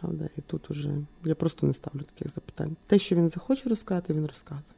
Правда? 0.00 0.28
І 0.36 0.40
тут 0.40 0.70
уже 0.70 0.90
я 1.24 1.34
просто 1.34 1.66
не 1.66 1.72
ставлю 1.72 2.00
таких 2.00 2.32
запитань. 2.34 2.76
Те, 2.86 2.98
що 2.98 3.16
він 3.16 3.30
захоче 3.30 3.68
розказати, 3.68 4.12
він 4.12 4.26
розказує. 4.26 4.74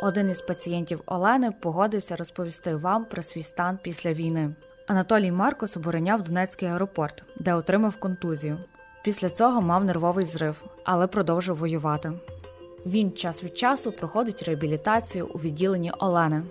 Один 0.00 0.30
із 0.30 0.40
пацієнтів 0.40 1.02
Олени 1.06 1.50
погодився 1.60 2.16
розповісти 2.16 2.74
вам 2.74 3.04
про 3.04 3.22
свій 3.22 3.42
стан 3.42 3.78
після 3.82 4.12
війни. 4.12 4.54
Анатолій 4.86 5.32
Маркос 5.32 5.76
обороняв 5.76 6.22
Донецький 6.22 6.68
аеропорт, 6.68 7.22
де 7.36 7.54
отримав 7.54 7.96
контузію. 7.96 8.58
Після 9.04 9.28
цього 9.28 9.62
мав 9.62 9.84
нервовий 9.84 10.26
зрив, 10.26 10.64
але 10.84 11.06
продовжив 11.06 11.56
воювати. 11.56 12.12
Він 12.86 13.12
час 13.12 13.44
від 13.44 13.58
часу 13.58 13.92
проходить 13.92 14.42
реабілітацію 14.42 15.26
у 15.34 15.38
відділенні 15.38 15.90
Олени. 15.98 16.42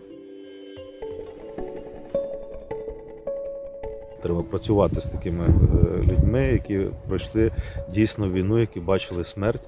Треба 4.21 4.43
працювати 4.43 5.01
з 5.01 5.05
такими 5.05 5.45
е, 5.45 6.03
людьми, 6.03 6.43
які 6.43 6.87
пройшли 7.07 7.51
дійсно 7.89 8.29
війну, 8.29 8.59
які 8.59 8.79
бачили 8.79 9.25
смерть. 9.25 9.67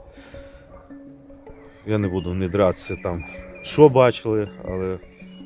Я 1.85 1.97
не 1.97 2.07
буду 2.07 2.31
внедрятися 2.31 2.95
там 3.03 3.25
що 3.67 3.89
бачили, 3.89 4.49
але 4.69 4.97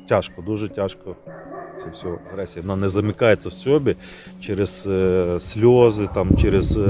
тяжко, 0.08 0.42
дуже 0.42 0.68
тяжко. 0.68 1.16
Це 1.78 1.90
все 1.92 2.08
агресія. 2.32 2.62
Вона 2.62 2.76
не 2.76 2.88
замикається 2.88 3.48
в 3.48 3.52
собі 3.52 3.96
через 4.40 4.86
е, 4.86 5.36
сльози, 5.40 6.08
там, 6.14 6.36
через 6.36 6.76
е, 6.76 6.88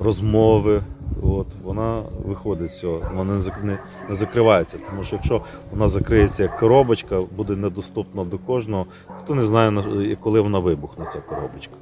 розмови. 0.00 0.82
От, 1.22 1.46
Вона 1.62 2.02
виходить 2.24 2.70
з 2.70 2.78
цього, 2.78 3.02
вона 3.14 3.42
не, 3.64 3.78
не 4.08 4.14
закривається. 4.14 4.76
Тому 4.90 5.02
що 5.04 5.16
якщо 5.16 5.42
вона 5.70 5.88
закриється 5.88 6.42
як 6.42 6.58
коробочка, 6.58 7.22
буде 7.36 7.56
недоступна 7.56 8.24
до 8.24 8.38
кожного, 8.38 8.86
хто 9.18 9.34
не 9.34 9.42
знає, 9.42 9.82
коли 10.20 10.40
вона 10.40 10.58
вибухне, 10.58 11.06
ця 11.12 11.18
коробочка. 11.20 11.74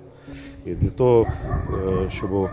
І 0.67 0.75
для 0.75 0.91
того, 0.91 1.27
е, 1.27 2.11
щоб 2.11 2.49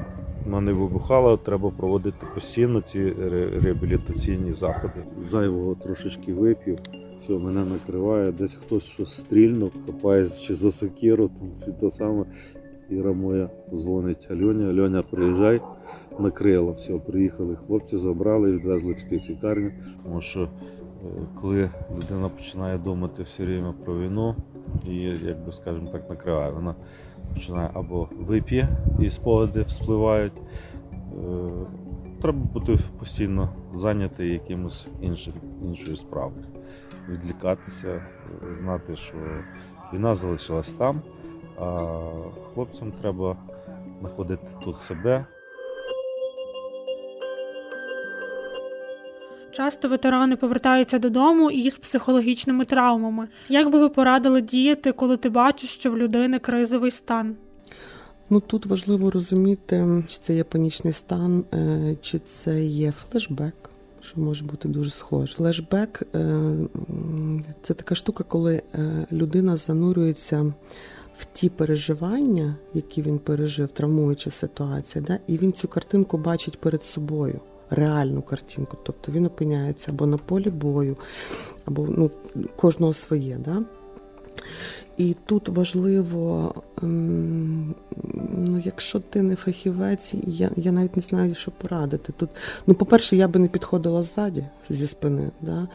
вона 0.45 0.61
не 0.61 0.73
вибухала, 0.73 1.37
треба 1.37 1.71
проводити 1.71 2.25
постійно 2.33 2.81
ці 2.81 3.13
реабілітаційні 3.63 4.53
заходи. 4.53 5.03
Зайвого 5.31 5.75
трошечки 5.75 6.33
вип'ю, 6.33 6.77
все, 7.19 7.33
мене 7.33 7.65
накриває, 7.65 8.31
десь 8.31 8.55
хтось 8.55 8.83
щось 8.83 9.17
стрільнув, 9.17 9.71
хапає 9.85 10.29
чи 10.29 10.55
за 10.55 10.71
сокиру, 10.71 11.29
там 11.39 11.73
те 11.73 11.91
саме. 11.91 12.25
Іра 12.89 13.13
моя 13.13 13.49
дзвонить 13.73 14.27
Альоні, 14.31 14.69
Альоня, 14.69 15.01
приїжджай, 15.01 15.61
накрила. 16.19 16.71
Все, 16.71 16.93
приїхали 16.93 17.55
хлопці, 17.67 17.97
забрали, 17.97 18.51
відвезли 18.51 18.93
в 18.93 19.29
лікарню. 19.29 19.71
Тому 20.03 20.21
що 20.21 20.41
е, 20.41 20.47
коли 21.41 21.69
людина 21.95 22.29
починає 22.29 22.77
думати 22.77 23.23
все 23.23 23.45
время 23.45 23.73
про 23.85 23.99
війну, 23.99 24.35
і, 24.87 24.95
як 25.01 25.45
би 25.45 25.51
скажімо 25.51 25.89
так, 25.91 26.09
накриває, 26.09 26.51
вона 26.51 26.75
починає 27.34 27.70
або 27.74 28.10
вип'є 28.20 28.67
і 29.00 29.10
спогади 29.10 29.62
вспливають. 29.62 30.34
Е, 30.38 31.51
треба 32.22 32.39
бути 32.53 32.77
постійно 33.00 33.50
зайнятий 33.74 34.34
якимось 34.34 34.88
іншим, 35.01 35.34
іншою 35.63 35.96
справою. 35.96 36.46
Відлікатися, 37.10 38.05
знати, 38.51 38.96
що 38.96 39.15
війна 39.94 40.15
залишилась 40.15 40.74
там, 40.74 41.01
а 41.60 41.98
хлопцям 42.53 42.91
треба 42.91 43.38
знаходити 44.00 44.48
тут 44.63 44.77
себе. 44.77 45.25
Часто 49.55 49.89
ветерани 49.89 50.35
повертаються 50.35 51.00
додому 51.00 51.51
із 51.51 51.77
психологічними 51.77 52.65
травмами. 52.65 53.27
Як 53.50 53.71
би 53.71 53.79
ви 53.79 53.89
порадили 53.89 54.41
діяти, 54.41 54.91
коли 54.91 55.17
ти 55.17 55.29
бачиш, 55.29 55.69
що 55.69 55.91
в 55.91 55.97
людини 55.97 56.39
кризовий 56.39 56.91
стан? 56.91 57.35
Ну 58.29 58.39
тут 58.39 58.65
важливо 58.65 59.12
розуміти, 59.12 60.03
чи 60.07 60.17
це 60.21 60.35
є 60.35 60.43
панічний 60.43 60.93
стан, 60.93 61.43
е, 61.53 61.95
чи 62.01 62.19
це 62.19 62.65
є 62.65 62.91
флешбек, 62.91 63.53
що 64.01 64.21
може 64.21 64.45
бути 64.45 64.67
дуже 64.67 64.89
схоже. 64.89 65.35
Флешбек 65.35 66.03
е, 66.15 66.39
це 67.63 67.74
така 67.74 67.95
штука, 67.95 68.24
коли 68.27 68.55
е, 68.74 69.05
людина 69.12 69.57
занурюється 69.57 70.53
в 71.17 71.25
ті 71.33 71.50
переживання, 71.50 72.55
які 72.74 73.01
він 73.01 73.19
пережив, 73.19 73.71
травмуюча 73.71 74.31
ситуація, 74.31 75.05
да? 75.07 75.19
і 75.27 75.38
він 75.38 75.53
цю 75.53 75.67
картинку 75.67 76.17
бачить 76.17 76.59
перед 76.59 76.83
собою. 76.83 77.39
Реальну 77.69 78.22
картинку. 78.22 78.77
Тобто 78.84 79.12
він 79.12 79.25
опиняється 79.25 79.91
або 79.91 80.05
на 80.05 80.17
полі 80.17 80.50
бою, 80.50 80.98
або 81.65 81.88
ну, 81.89 82.12
кожного 82.55 82.93
своє. 82.93 83.38
Да? 83.45 83.63
І 84.98 85.15
тут 85.25 85.50
важливо, 85.50 86.53
ем, 86.84 87.75
ну, 88.34 88.62
якщо 88.65 89.00
ти 89.00 89.22
не 89.22 89.36
фахівець, 89.36 90.13
я 90.27 90.51
я 90.55 90.72
навіть 90.72 90.95
не 90.95 91.01
знаю, 91.01 91.36
що 91.36 91.51
порадити. 91.51 92.13
Тут, 92.17 92.29
ну, 92.67 92.74
по-перше, 92.74 93.15
я 93.15 93.27
би 93.27 93.39
не 93.39 93.48
підходила 93.48 94.03
ззаді 94.03 94.45
зі 94.69 94.88
спини. 94.88 95.31
Да? 95.41 95.67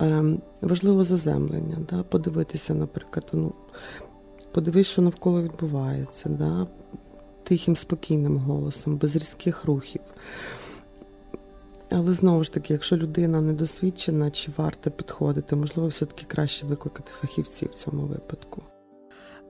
Ем, 0.00 0.38
важливо 0.62 1.04
заземлення, 1.04 1.76
да? 1.90 2.02
подивитися, 2.02 2.74
наприклад, 2.74 3.26
ну, 3.32 3.52
подивись, 4.52 4.86
що 4.86 5.02
навколо 5.02 5.42
відбувається, 5.42 6.28
да? 6.28 6.66
тихим, 7.44 7.76
спокійним 7.76 8.36
голосом, 8.36 8.96
без 8.96 9.16
різких 9.16 9.64
рухів. 9.64 10.00
Але 11.90 12.12
знову 12.12 12.42
ж 12.42 12.52
таки, 12.52 12.72
якщо 12.72 12.96
людина 12.96 13.40
недосвідчена, 13.40 14.30
чи 14.30 14.50
варто 14.56 14.90
підходити, 14.90 15.56
можливо, 15.56 15.88
все-таки 15.88 16.24
краще 16.28 16.66
викликати 16.66 17.12
фахівців 17.20 17.68
в 17.68 17.74
цьому 17.74 18.02
випадку. 18.02 18.62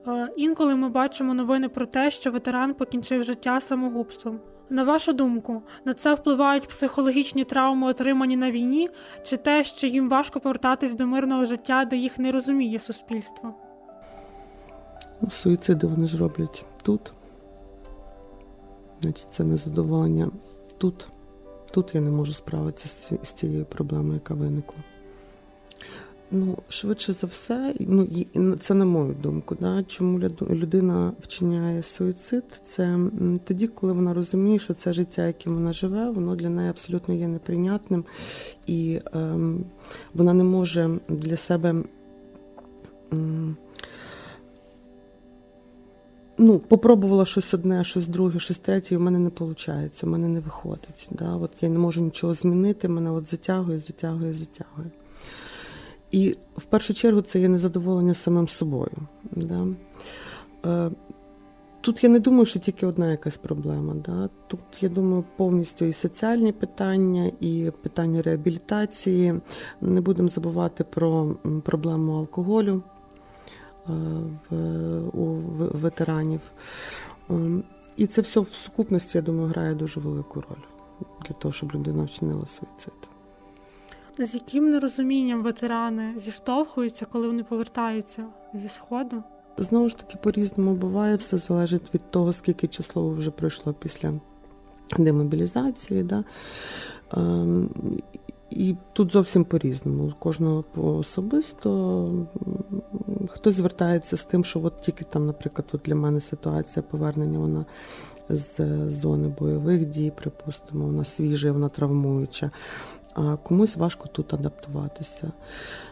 Е, 0.07 0.29
інколи 0.37 0.75
ми 0.75 0.89
бачимо 0.89 1.33
новини 1.33 1.69
про 1.69 1.85
те, 1.85 2.11
що 2.11 2.31
ветеран 2.31 2.73
покінчив 2.73 3.23
життя 3.23 3.61
самогубством. 3.61 4.39
На 4.69 4.83
вашу 4.83 5.13
думку, 5.13 5.61
на 5.85 5.93
це 5.93 6.13
впливають 6.13 6.67
психологічні 6.67 7.43
травми, 7.43 7.87
отримані 7.87 8.37
на 8.37 8.51
війні, 8.51 8.89
чи 9.23 9.37
те, 9.37 9.63
що 9.63 9.87
їм 9.87 10.09
важко 10.09 10.39
повертатись 10.39 10.93
до 10.93 11.07
мирного 11.07 11.45
життя, 11.45 11.85
де 11.85 11.97
їх 11.97 12.19
не 12.19 12.31
розуміє 12.31 12.79
суспільство? 12.79 13.53
Ну, 15.21 15.29
суїциди 15.29 15.87
вони 15.87 16.07
ж 16.07 16.17
роблять 16.17 16.65
тут. 16.83 17.13
Значить, 19.01 19.27
це 19.31 19.43
незадоволення 19.43 20.29
тут. 20.77 21.07
Тут 21.71 21.95
я 21.95 22.01
не 22.01 22.09
можу 22.09 22.33
справитися 22.33 23.17
з 23.23 23.31
цією 23.31 23.65
проблемою, 23.65 24.13
яка 24.13 24.33
виникла. 24.33 24.83
Ну, 26.31 26.57
швидше 26.69 27.13
за 27.13 27.27
все, 27.27 27.75
ну 28.35 28.55
це 28.55 28.73
на 28.73 28.85
мою 28.85 29.15
думку. 29.23 29.55
Да? 29.59 29.83
Чому 29.83 30.19
людина 30.49 31.11
вчиняє 31.21 31.83
суїцид? 31.83 32.43
Це 32.65 32.99
тоді, 33.43 33.67
коли 33.67 33.93
вона 33.93 34.13
розуміє, 34.13 34.59
що 34.59 34.73
це 34.73 34.93
життя, 34.93 35.27
яким 35.27 35.53
вона 35.53 35.73
живе, 35.73 36.09
воно 36.09 36.35
для 36.35 36.49
неї 36.49 36.69
абсолютно 36.69 37.13
є 37.13 37.27
неприйнятним, 37.27 38.05
і 38.67 38.99
ем, 39.13 39.65
вона 40.13 40.33
не 40.33 40.43
може 40.43 40.89
для 41.09 41.37
себе. 41.37 41.75
Ем, 43.11 43.57
ну, 46.37 46.59
попробувала 46.59 47.25
щось 47.25 47.53
одне, 47.53 47.83
щось 47.83 48.07
друге, 48.07 48.39
щось 48.39 48.57
третє, 48.57 48.95
і 48.95 48.97
в 48.97 49.01
мене 49.01 49.19
не 49.19 49.29
виходить, 49.29 50.03
в 50.03 50.07
мене 50.07 50.27
не 50.27 50.39
виходить. 50.39 51.09
Да? 51.11 51.35
От 51.35 51.51
Я 51.61 51.69
не 51.69 51.79
можу 51.79 52.01
нічого 52.01 52.33
змінити, 52.33 52.87
мене 52.87 53.11
от 53.11 53.25
затягує, 53.25 53.79
затягує, 53.79 54.33
затягує. 54.33 54.91
І 56.11 56.35
в 56.57 56.63
першу 56.63 56.93
чергу 56.93 57.21
це 57.21 57.39
є 57.39 57.47
незадоволення 57.47 58.13
самим 58.13 58.47
собою. 58.47 58.91
Да? 59.31 59.67
Е, 60.65 60.91
тут 61.81 62.03
я 62.03 62.09
не 62.09 62.19
думаю, 62.19 62.45
що 62.45 62.59
тільки 62.59 62.85
одна 62.85 63.11
якась 63.11 63.37
проблема. 63.37 63.93
Да? 64.05 64.29
Тут, 64.47 64.59
я 64.81 64.89
думаю, 64.89 65.23
повністю 65.35 65.85
і 65.85 65.93
соціальні 65.93 66.51
питання, 66.51 67.31
і 67.39 67.71
питання 67.81 68.21
реабілітації. 68.21 69.33
Не 69.81 70.01
будемо 70.01 70.29
забувати 70.29 70.83
про 70.83 71.35
проблему 71.63 72.17
алкоголю. 72.17 72.83
Е, 73.89 73.93
в, 74.49 74.55
у 75.19 75.41
ветеранів. 75.57 76.41
Ем, 77.29 77.63
і 77.97 78.07
це 78.07 78.21
все 78.21 78.39
в 78.39 78.47
сукупності, 78.47 79.17
я 79.17 79.21
думаю, 79.21 79.47
грає 79.47 79.75
дуже 79.75 79.99
велику 79.99 80.41
роль 80.41 80.63
для 81.27 81.35
того, 81.35 81.51
щоб 81.51 81.73
людина 81.73 82.03
вчинила 82.03 82.45
суїцид. 82.45 82.93
З 84.19 84.33
яким 84.33 84.69
нерозумінням 84.69 85.43
ветерани 85.43 86.13
зіштовхуються, 86.17 87.05
коли 87.11 87.27
вони 87.27 87.43
повертаються 87.43 88.25
зі 88.53 88.69
сходу? 88.69 89.23
Знову 89.57 89.89
ж 89.89 89.97
таки, 89.97 90.17
по-різному 90.23 90.73
буває, 90.73 91.15
все 91.15 91.37
залежить 91.37 91.93
від 91.93 92.11
того, 92.11 92.33
скільки 92.33 92.67
число 92.67 93.09
вже 93.09 93.31
пройшло 93.31 93.73
після 93.73 94.13
демобілізації. 94.97 96.03
Да? 96.03 96.23
Ем, 97.17 97.69
і 98.49 98.75
тут 98.93 99.11
зовсім 99.11 99.45
по-різному. 99.45 100.13
Кожного 100.19 100.63
особисто 100.75 102.09
хтось 103.37 103.55
звертається 103.55 104.17
з 104.17 104.25
тим, 104.25 104.45
що 104.45 104.63
от 104.63 104.81
тільки 104.81 105.05
там, 105.05 105.25
наприклад, 105.25 105.67
от 105.73 105.81
для 105.85 105.95
мене 105.95 106.21
ситуація 106.21 106.83
повернення 106.83 107.39
вона 107.39 107.65
з 108.29 108.59
зони 108.91 109.27
бойових 109.39 109.85
дій, 109.85 110.11
припустимо, 110.15 110.85
вона 110.85 111.05
свіжа, 111.05 111.51
вона 111.51 111.69
травмуюча 111.69 112.51
а 113.17 113.37
комусь 113.37 113.75
важко 113.75 114.07
тут 114.07 114.33
адаптуватися. 114.33 115.31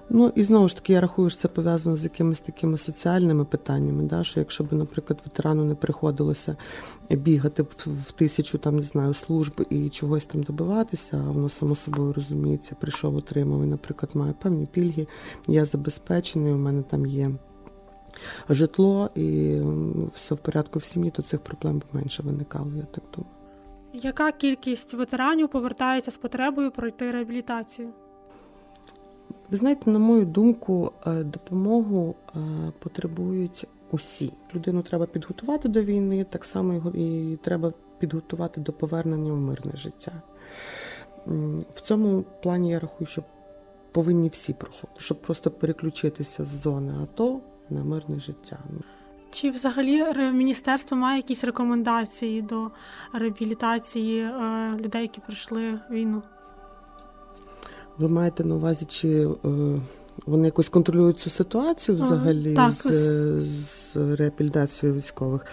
Ну 0.09 0.31
і 0.35 0.43
знову 0.43 0.67
ж 0.67 0.75
таки, 0.75 0.93
я 0.93 1.01
рахую, 1.01 1.29
що 1.29 1.39
це 1.39 1.47
пов'язано 1.47 1.97
з 1.97 2.03
якимись 2.03 2.39
такими 2.39 2.77
соціальними 2.77 3.45
питаннями. 3.45 4.03
Да, 4.03 4.23
Що 4.23 4.39
якщо 4.39 4.63
б, 4.63 4.73
наприклад, 4.73 5.21
ветерану 5.25 5.65
не 5.65 5.75
приходилося 5.75 6.55
бігати 7.09 7.63
в 7.85 8.11
тисячу 8.11 8.57
там, 8.57 8.75
не 8.75 8.81
знаю, 8.81 9.13
служб 9.13 9.65
і 9.69 9.89
чогось 9.89 10.25
там 10.25 10.43
добиватися, 10.43 11.23
а 11.27 11.31
воно 11.31 11.49
само 11.49 11.75
собою 11.75 12.13
розуміється, 12.13 12.75
прийшов, 12.79 13.15
отримав 13.15 13.63
і, 13.63 13.67
наприклад, 13.67 14.15
має 14.15 14.33
певні 14.33 14.65
пільги, 14.65 15.07
я 15.47 15.65
забезпечений, 15.65 16.53
у 16.53 16.57
мене 16.57 16.81
там 16.81 17.05
є. 17.05 17.31
Житло 18.49 19.09
і 19.15 19.59
все 20.13 20.35
в 20.35 20.37
порядку 20.37 20.79
в 20.79 20.83
сім'ї, 20.83 21.11
то 21.11 21.21
цих 21.21 21.39
проблем 21.39 21.81
менше 21.93 22.23
виникало, 22.23 22.71
я 22.75 22.83
так 22.83 23.03
думаю. 23.15 23.31
Яка 23.93 24.31
кількість 24.31 24.93
ветеранів 24.93 25.49
повертається 25.49 26.11
з 26.11 26.17
потребою 26.17 26.71
пройти 26.71 27.11
реабілітацію? 27.11 27.89
Ви 29.51 29.57
знаєте, 29.57 29.89
на 29.91 29.99
мою 29.99 30.25
думку, 30.25 30.91
е, 31.07 31.23
допомогу 31.23 32.15
е, 32.35 32.39
потребують 32.79 33.67
усі. 33.91 34.33
Людину 34.55 34.81
треба 34.81 35.05
підготувати 35.05 35.69
до 35.69 35.81
війни, 35.81 36.23
так 36.23 36.45
само 36.45 36.73
його 36.73 36.89
і 36.89 37.37
треба 37.43 37.73
підготувати 37.99 38.61
до 38.61 38.73
повернення 38.73 39.33
в 39.33 39.37
мирне 39.37 39.71
життя. 39.75 40.11
В 41.73 41.81
цьому 41.83 42.23
плані 42.43 42.69
я 42.69 42.79
рахую, 42.79 43.07
що 43.07 43.23
повинні 43.91 44.27
всі 44.27 44.53
проходити, 44.53 44.99
щоб 44.99 45.21
просто 45.21 45.51
переключитися 45.51 46.45
з 46.45 46.61
зони 46.61 46.93
АТО 47.03 47.39
на 47.69 47.83
мирне 47.83 48.19
життя. 48.19 48.57
Чи 49.31 49.49
взагалі 49.49 50.03
міністерство 50.33 50.97
має 50.97 51.17
якісь 51.17 51.43
рекомендації 51.43 52.41
до 52.41 52.71
реабілітації 53.13 54.21
е, 54.21 54.77
людей, 54.79 55.01
які 55.01 55.21
пройшли 55.21 55.79
війну? 55.89 56.21
Ви 57.97 58.07
маєте 58.07 58.43
на 58.43 58.55
увазі, 58.55 58.85
чи 58.85 59.27
е, 59.27 59.79
вони 60.25 60.45
якось 60.45 60.69
контролюють 60.69 61.19
цю 61.19 61.29
ситуацію 61.29 61.97
взагалі 61.97 62.53
так. 62.53 62.71
з, 62.71 62.91
з 63.43 63.95
реабілітацією 64.15 64.97
військових? 64.97 65.45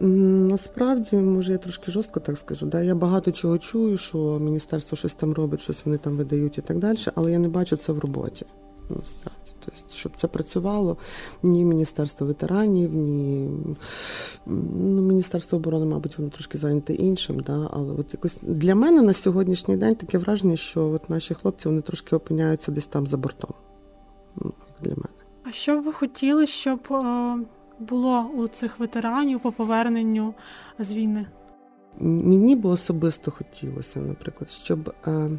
Насправді, 0.00 1.16
може, 1.16 1.52
я 1.52 1.58
трошки 1.58 1.90
жорстко 1.90 2.20
так 2.20 2.38
скажу. 2.38 2.66
Да? 2.66 2.82
Я 2.82 2.94
багато 2.94 3.32
чого 3.32 3.58
чую, 3.58 3.96
що 3.96 4.18
міністерство 4.18 4.96
щось 4.96 5.14
там 5.14 5.32
робить, 5.32 5.60
щось 5.60 5.82
вони 5.84 5.98
там 5.98 6.16
видають 6.16 6.58
і 6.58 6.60
так 6.60 6.78
далі, 6.78 6.98
але 7.14 7.32
я 7.32 7.38
не 7.38 7.48
бачу 7.48 7.76
це 7.76 7.92
в 7.92 7.98
роботі. 7.98 8.46
Насправді. 8.90 9.35
Щоб 10.06 10.16
це 10.16 10.28
працювало, 10.28 10.96
ні 11.42 11.64
Міністерство 11.64 12.26
ветеранів, 12.26 12.94
ні 12.94 13.50
ну, 14.46 15.02
Міністерство 15.02 15.58
оборони, 15.58 15.86
мабуть, 15.86 16.18
воно 16.18 16.30
трошки 16.30 16.58
зайняте 16.58 16.94
іншим. 16.94 17.40
Да? 17.40 17.70
Але 17.72 17.92
от 17.92 18.06
якось 18.12 18.38
для 18.42 18.74
мене 18.74 19.02
на 19.02 19.12
сьогоднішній 19.12 19.76
день 19.76 19.94
таке 19.94 20.18
враження, 20.18 20.56
що 20.56 20.86
от 20.86 21.10
наші 21.10 21.34
хлопці 21.34 21.68
вони 21.68 21.80
трошки 21.80 22.16
опиняються 22.16 22.72
десь 22.72 22.86
там 22.86 23.06
за 23.06 23.16
бортом. 23.16 23.50
Ну, 24.36 24.52
для 24.80 24.90
мене. 24.90 25.16
А 25.44 25.52
що 25.52 25.80
б 25.80 25.84
ви 25.84 25.92
хотіли, 25.92 26.46
щоб 26.46 26.80
е, 26.90 27.36
було 27.78 28.30
у 28.36 28.48
цих 28.48 28.78
ветеранів 28.78 29.40
по 29.40 29.52
поверненню 29.52 30.34
з 30.78 30.92
війни? 30.92 31.26
Мені 32.00 32.56
би 32.56 32.70
особисто 32.70 33.30
хотілося, 33.30 34.00
наприклад, 34.00 34.50
щоб 34.50 34.94
е, 35.06 35.30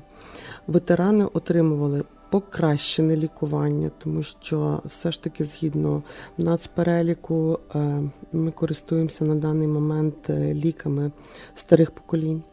ветерани 0.67 1.25
отримували 1.25 2.03
покращене 2.29 3.15
лікування, 3.17 3.91
тому 3.97 4.23
що 4.23 4.81
все 4.85 5.11
ж 5.11 5.23
таки 5.23 5.45
згідно 5.45 6.03
нацпереліку 6.37 7.59
е, 7.75 8.01
ми 8.33 8.51
користуємося 8.51 9.25
на 9.25 9.35
даний 9.35 9.67
момент 9.67 10.29
е, 10.29 10.53
ліками 10.53 11.11
старих 11.55 11.91
поколінь. 11.91 12.43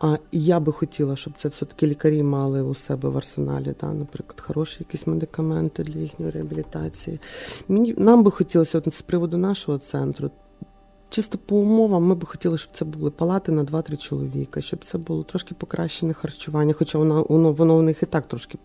А 0.00 0.16
я 0.32 0.60
би 0.60 0.72
хотіла, 0.72 1.16
щоб 1.16 1.32
це 1.36 1.48
все-таки 1.48 1.86
лікарі 1.86 2.22
мали 2.22 2.62
у 2.62 2.74
себе 2.74 3.08
в 3.08 3.16
арсеналі, 3.16 3.74
да, 3.80 3.92
наприклад, 3.92 4.40
хороші 4.40 4.76
якісь 4.80 5.06
медикаменти 5.06 5.82
для 5.82 6.00
їхньої 6.00 6.32
реабілітації. 6.32 7.20
Мені 7.68 7.94
нам 7.98 8.22
би 8.22 8.30
хотілося 8.30 8.78
от 8.78 8.94
з 8.94 9.02
приводу 9.02 9.36
нашого 9.36 9.78
центру. 9.78 10.30
Чисто 11.10 11.38
по 11.38 11.56
умовам 11.56 12.04
ми 12.04 12.14
б 12.14 12.24
хотіли, 12.24 12.58
щоб 12.58 12.70
це 12.72 12.84
були 12.84 13.10
палати 13.10 13.52
на 13.52 13.64
2-3 13.64 13.96
чоловіка, 13.96 14.60
щоб 14.60 14.84
це 14.84 14.98
було 14.98 15.22
трошки 15.22 15.54
покращене 15.54 16.12
харчування, 16.12 16.72
хоча 16.72 16.98
воно 16.98 17.26
воно, 17.28 17.52
воно 17.52 17.76
в 17.76 17.82
них 17.82 18.02
і 18.02 18.06
так 18.06 18.28
трошки 18.28 18.58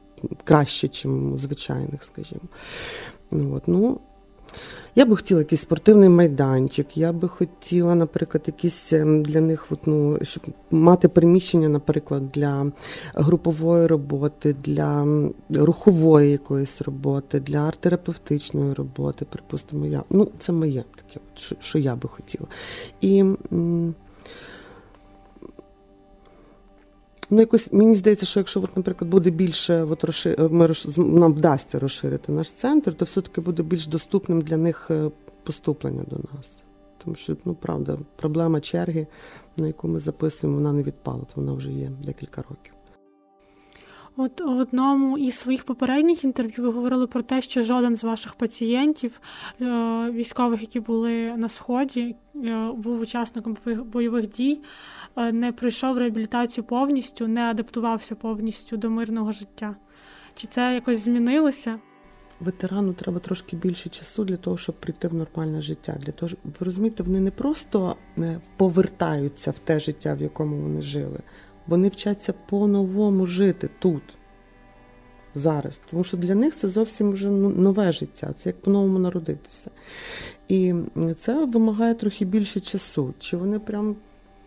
краще, 0.44 0.88
ніж 0.88 1.06
у 1.06 1.40
звичайних, 1.40 2.04
скажімо. 2.04 2.42
Ну, 3.32 3.56
от, 3.56 3.64
ну, 3.68 4.00
Я 4.98 5.06
би 5.06 5.16
хотіла 5.16 5.40
якийсь 5.42 5.62
спортивний 5.62 6.10
майданчик, 6.10 6.98
я 6.98 7.12
би 7.12 7.28
хотіла, 7.28 7.96
наприклад, 7.96 8.44
якісь 8.48 8.94
ем, 8.94 9.24
для 9.24 9.42
них 9.42 9.68
от, 9.70 9.80
ну, 9.86 10.18
щоб 10.22 10.44
мати 10.72 11.08
приміщення, 11.08 11.70
наприклад, 11.70 12.30
для 12.34 12.72
групової 13.14 13.88
роботи, 13.88 14.56
для 14.64 15.08
рухової 15.50 16.32
якоїсь 16.32 16.82
роботи, 16.82 17.40
для 17.40 17.58
арт-терапевтичної 17.58 18.74
роботи, 18.74 19.26
припустимо, 19.30 19.86
я. 19.86 20.04
Ну, 20.10 20.28
це 20.40 20.52
моє 20.52 20.84
таке, 20.96 21.26
що, 21.60 21.80
я 21.80 21.96
би 21.96 22.10
хотіла. 22.10 22.48
І 23.02 23.24
Ну, 27.30 27.40
якось 27.40 27.74
мені 27.74 27.96
здається, 27.96 28.26
що 28.26 28.40
якщо, 28.40 28.60
от, 28.64 28.78
наприклад, 28.78 29.12
буде 29.12 29.30
більше, 29.30 29.84
от 29.84 30.04
розшир... 30.04 30.50
ми 30.50 30.68
розш... 30.68 30.98
нам 30.98 31.34
вдасться 31.34 31.80
розширити 31.80 32.32
наш 32.32 32.52
центр, 32.52 32.94
то 32.94 33.06
все-таки 33.06 33.42
буде 33.42 33.64
більш 33.64 33.88
доступним 33.88 34.42
для 34.42 34.58
них 34.58 34.88
е, 34.92 35.12
поступлення 35.44 36.04
до 36.10 36.16
нас. 36.16 36.62
Тому 37.04 37.16
що, 37.16 37.38
ну 37.46 37.54
правда, 37.54 37.98
проблема 38.16 38.62
черги, 38.62 39.08
на 39.58 39.68
яку 39.68 39.88
ми 39.88 40.00
записуємо, 40.00 40.58
вона 40.58 40.74
не 40.74 40.84
відпала, 40.84 41.24
вона 41.36 41.54
вже 41.54 41.72
є 41.72 41.92
декілька 42.06 42.42
років. 42.42 42.74
От 44.18 44.42
в 44.42 44.58
одному 44.58 45.18
із 45.18 45.40
своїх 45.40 45.64
попередніх 45.64 46.24
інтерв'ю 46.24 46.64
ви 46.64 46.72
говорили 46.72 47.08
про 47.08 47.22
те, 47.22 47.42
що 47.42 47.64
жоден 47.64 47.96
з 47.96 48.04
ваших 48.04 48.36
пацієнтів, 48.36 49.22
е, 49.62 49.66
військових, 50.12 50.62
які 50.62 50.80
були 50.80 51.38
на 51.38 51.50
сході, 51.50 52.16
е, 52.36 52.72
був 52.78 53.00
учасником 53.00 53.58
бойових 53.66 54.30
дій, 54.30 54.62
е, 55.16 55.32
не 55.32 55.52
пройшов 55.52 55.98
реабілітацію 55.98 56.64
повністю, 56.64 57.28
не 57.28 57.42
адаптувався 57.42 58.16
повністю 58.16 58.78
до 58.78 58.90
мирного 58.90 59.32
життя. 59.32 59.76
Чи 60.36 60.48
це 60.48 60.74
якось 60.74 61.00
змінилося? 61.00 61.80
Ветерану 62.40 62.94
треба 62.94 63.20
трошки 63.20 63.56
більше 63.56 63.90
часу 63.90 64.24
для 64.24 64.38
того, 64.38 64.58
щоб 64.58 64.76
прийти 64.76 65.08
в 65.08 65.14
нормальне 65.14 65.62
життя. 65.62 65.98
Для 66.00 66.12
того, 66.12 66.32
ви 66.44 66.52
розумієте, 66.60 67.04
вони 67.04 67.20
не 67.20 67.32
просто 67.32 67.96
повертаються 68.58 69.52
в 69.52 69.60
те 69.60 69.80
життя, 69.80 70.14
в 70.14 70.22
якому 70.22 70.62
вони 70.62 70.82
жили. 70.82 71.20
Вони 71.68 71.90
вчаться 71.90 72.34
по-новому 72.50 73.26
жити 73.26 73.70
тут, 73.80 74.04
зараз. 75.36 75.82
Тому 75.92 76.04
що 76.04 76.18
для 76.18 76.36
них 76.36 76.56
це 76.56 76.70
зовсім 76.70 77.12
вже 77.12 77.30
ну, 77.30 77.50
нове 77.50 77.92
життя, 77.92 78.34
це 78.36 78.50
як 78.50 78.62
по-новому 78.62 79.00
народитися. 79.00 79.72
І 80.48 80.74
це 81.18 81.46
вимагає 81.46 81.96
трохи 81.96 82.26
більше 82.26 82.60
часу. 82.60 83.14
Чи 83.20 83.38
вони 83.38 83.60
прям 83.60 83.96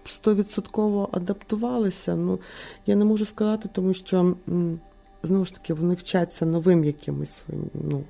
стовідсотково 0.07 1.09
адаптувалися? 1.13 2.17
Ну, 2.17 2.39
я 2.87 2.97
не 2.97 3.05
можу 3.05 3.27
сказати, 3.27 3.69
тому 3.73 3.95
що 3.95 4.37
знову 5.23 5.45
ж 5.45 5.55
таки 5.55 5.75
вони 5.75 5.95
вчаться 5.95 6.47
новим 6.47 6.85
якимось 6.85 7.31
своїм, 7.31 7.71
ну, 7.75 8.05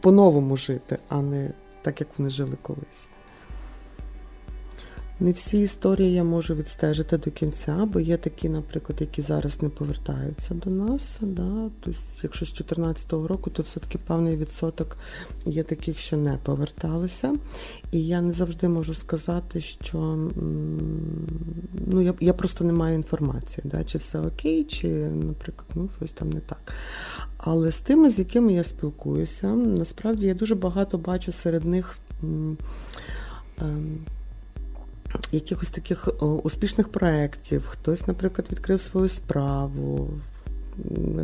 по-новому 0.00 0.56
жити, 0.56 0.98
а 1.08 1.22
не 1.22 1.50
так, 1.82 2.00
як 2.00 2.08
вони 2.18 2.30
жили 2.30 2.56
колись. 2.62 3.08
Не 5.20 5.32
всі 5.32 5.60
історії 5.60 6.12
я 6.12 6.24
можу 6.24 6.54
відстежити 6.54 7.18
до 7.18 7.30
кінця, 7.30 7.88
бо 7.92 8.00
є 8.00 8.16
такі, 8.16 8.48
наприклад, 8.48 9.00
які 9.00 9.22
зараз 9.22 9.62
не 9.62 9.68
повертаються 9.68 10.54
до 10.54 10.70
нас. 10.70 11.18
Да? 11.20 11.70
Тобто, 11.80 12.00
якщо 12.22 12.46
з 12.46 12.52
2014 12.52 13.12
року, 13.12 13.50
то 13.50 13.62
все-таки 13.62 13.98
певний 13.98 14.36
відсоток 14.36 14.96
є 15.46 15.62
таких, 15.62 15.98
що 15.98 16.16
не 16.16 16.38
поверталися. 16.42 17.36
І 17.92 18.06
я 18.06 18.20
не 18.20 18.32
завжди 18.32 18.68
можу 18.68 18.94
сказати, 18.94 19.60
що 19.60 19.98
ну, 21.86 22.02
я 22.02 22.14
я 22.20 22.32
просто 22.32 22.64
не 22.64 22.72
маю 22.72 22.94
інформації, 22.94 23.64
да? 23.64 23.84
чи 23.84 23.98
все 23.98 24.20
окей, 24.20 24.64
чи, 24.64 24.88
наприклад, 25.08 25.68
ну, 25.74 25.88
щось 25.96 26.12
там 26.12 26.30
не 26.30 26.40
так. 26.40 26.72
Але 27.36 27.72
з 27.72 27.80
тими, 27.80 28.10
з 28.10 28.18
якими 28.18 28.52
я 28.52 28.64
спілкуюся, 28.64 29.46
насправді 29.54 30.26
я 30.26 30.34
дуже 30.34 30.54
багато 30.54 30.98
бачу 30.98 31.32
серед 31.32 31.64
них. 31.64 31.98
Ем, 33.60 33.98
якихось 35.32 35.70
таких 35.70 36.08
успішних 36.42 36.88
проєктів, 36.88 37.66
хтось, 37.66 38.06
наприклад, 38.06 38.46
відкрив 38.50 38.80
свою 38.80 39.08
справу. 39.08 40.10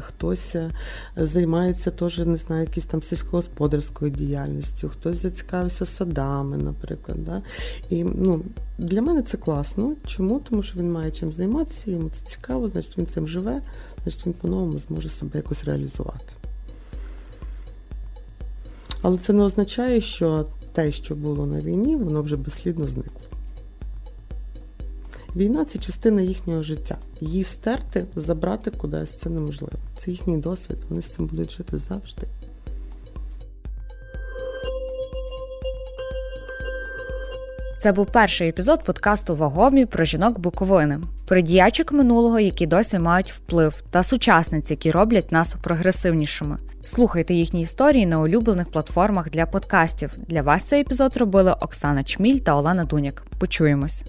Хтось 0.01 0.55
е, 0.55 0.71
займається 1.17 1.91
теж, 1.91 2.19
не 2.19 2.37
знаю, 2.37 2.63
якісь 2.63 2.87
там 2.87 3.03
сільськогосподарською 3.03 4.11
діяльністю, 4.11 4.89
хтось 4.89 5.17
зацікавився 5.17 5.87
садами, 5.87 6.57
наприклад. 6.57 7.25
Да? 7.25 7.43
І 7.91 8.05
ну, 8.05 8.41
для 8.79 9.03
мене 9.03 9.23
це 9.23 9.37
класно. 9.37 9.93
Чому? 10.07 10.41
Тому 10.41 10.63
що 10.63 10.79
він 10.79 10.93
має 10.93 11.11
чим 11.11 11.33
займатися, 11.33 11.91
йому 11.91 12.11
це 12.11 12.27
цікаво, 12.27 12.69
значить 12.69 12.99
він 12.99 13.07
цим 13.07 13.29
живе, 13.29 13.63
значить 14.03 14.27
він 14.27 14.33
по-новому 14.33 14.79
зможе 14.79 15.09
себе 15.09 15.31
якось 15.35 15.65
реалізувати. 15.65 16.33
Але 19.03 19.19
це 19.19 19.33
не 19.33 19.43
означає, 19.43 20.01
що 20.01 20.47
те, 20.73 20.93
що 20.93 21.15
було 21.15 21.47
на 21.47 21.61
війні, 21.61 21.97
воно 21.97 22.23
вже 22.23 22.37
безслідно 22.37 22.87
зникло. 22.87 23.34
Війна 25.37 25.65
це 25.65 25.79
частина 25.79 26.23
їхнього 26.23 26.63
життя. 26.63 26.97
Її 27.21 27.45
стерти, 27.45 28.05
забрати 28.17 28.71
кудись 28.71 29.11
це 29.11 29.31
неможливо. 29.31 29.73
Це 29.97 30.11
їхній 30.11 30.39
досвід, 30.39 30.77
вони 30.89 31.03
з 31.03 31.09
цим 31.09 31.27
будуть 31.27 31.53
жити 31.53 31.79
завжди. 31.79 32.27
Це 37.79 37.93
був 37.93 38.07
перший 38.07 38.49
епізод 38.49 38.85
подкасту 38.85 39.37
Вагомі 39.37 39.87
про 39.87 40.05
жінок 40.05 40.39
Буковини, 40.39 41.01
про 41.27 41.41
діячок 41.41 41.93
минулого, 41.93 42.41
які 42.41 42.67
досі 42.67 42.99
мають 42.99 43.33
вплив, 43.33 43.83
та 43.91 44.03
сучасниць, 44.03 44.71
які 44.71 44.91
роблять 44.91 45.33
нас 45.33 45.55
прогресивнішими. 45.63 46.57
Слухайте 46.85 47.35
їхні 47.35 47.61
історії 47.61 48.07
на 48.07 48.21
улюблених 48.21 48.71
платформах 48.71 49.31
для 49.31 49.47
подкастів. 49.47 50.11
Для 50.29 50.43
вас 50.43 50.63
цей 50.63 50.81
епізод 50.81 51.17
робили 51.17 51.53
Оксана 51.53 52.05
Чміль 52.05 52.39
та 52.39 52.57
Олена 52.57 52.85
Дуняк. 52.85 53.23
Почуємось. 53.39 54.05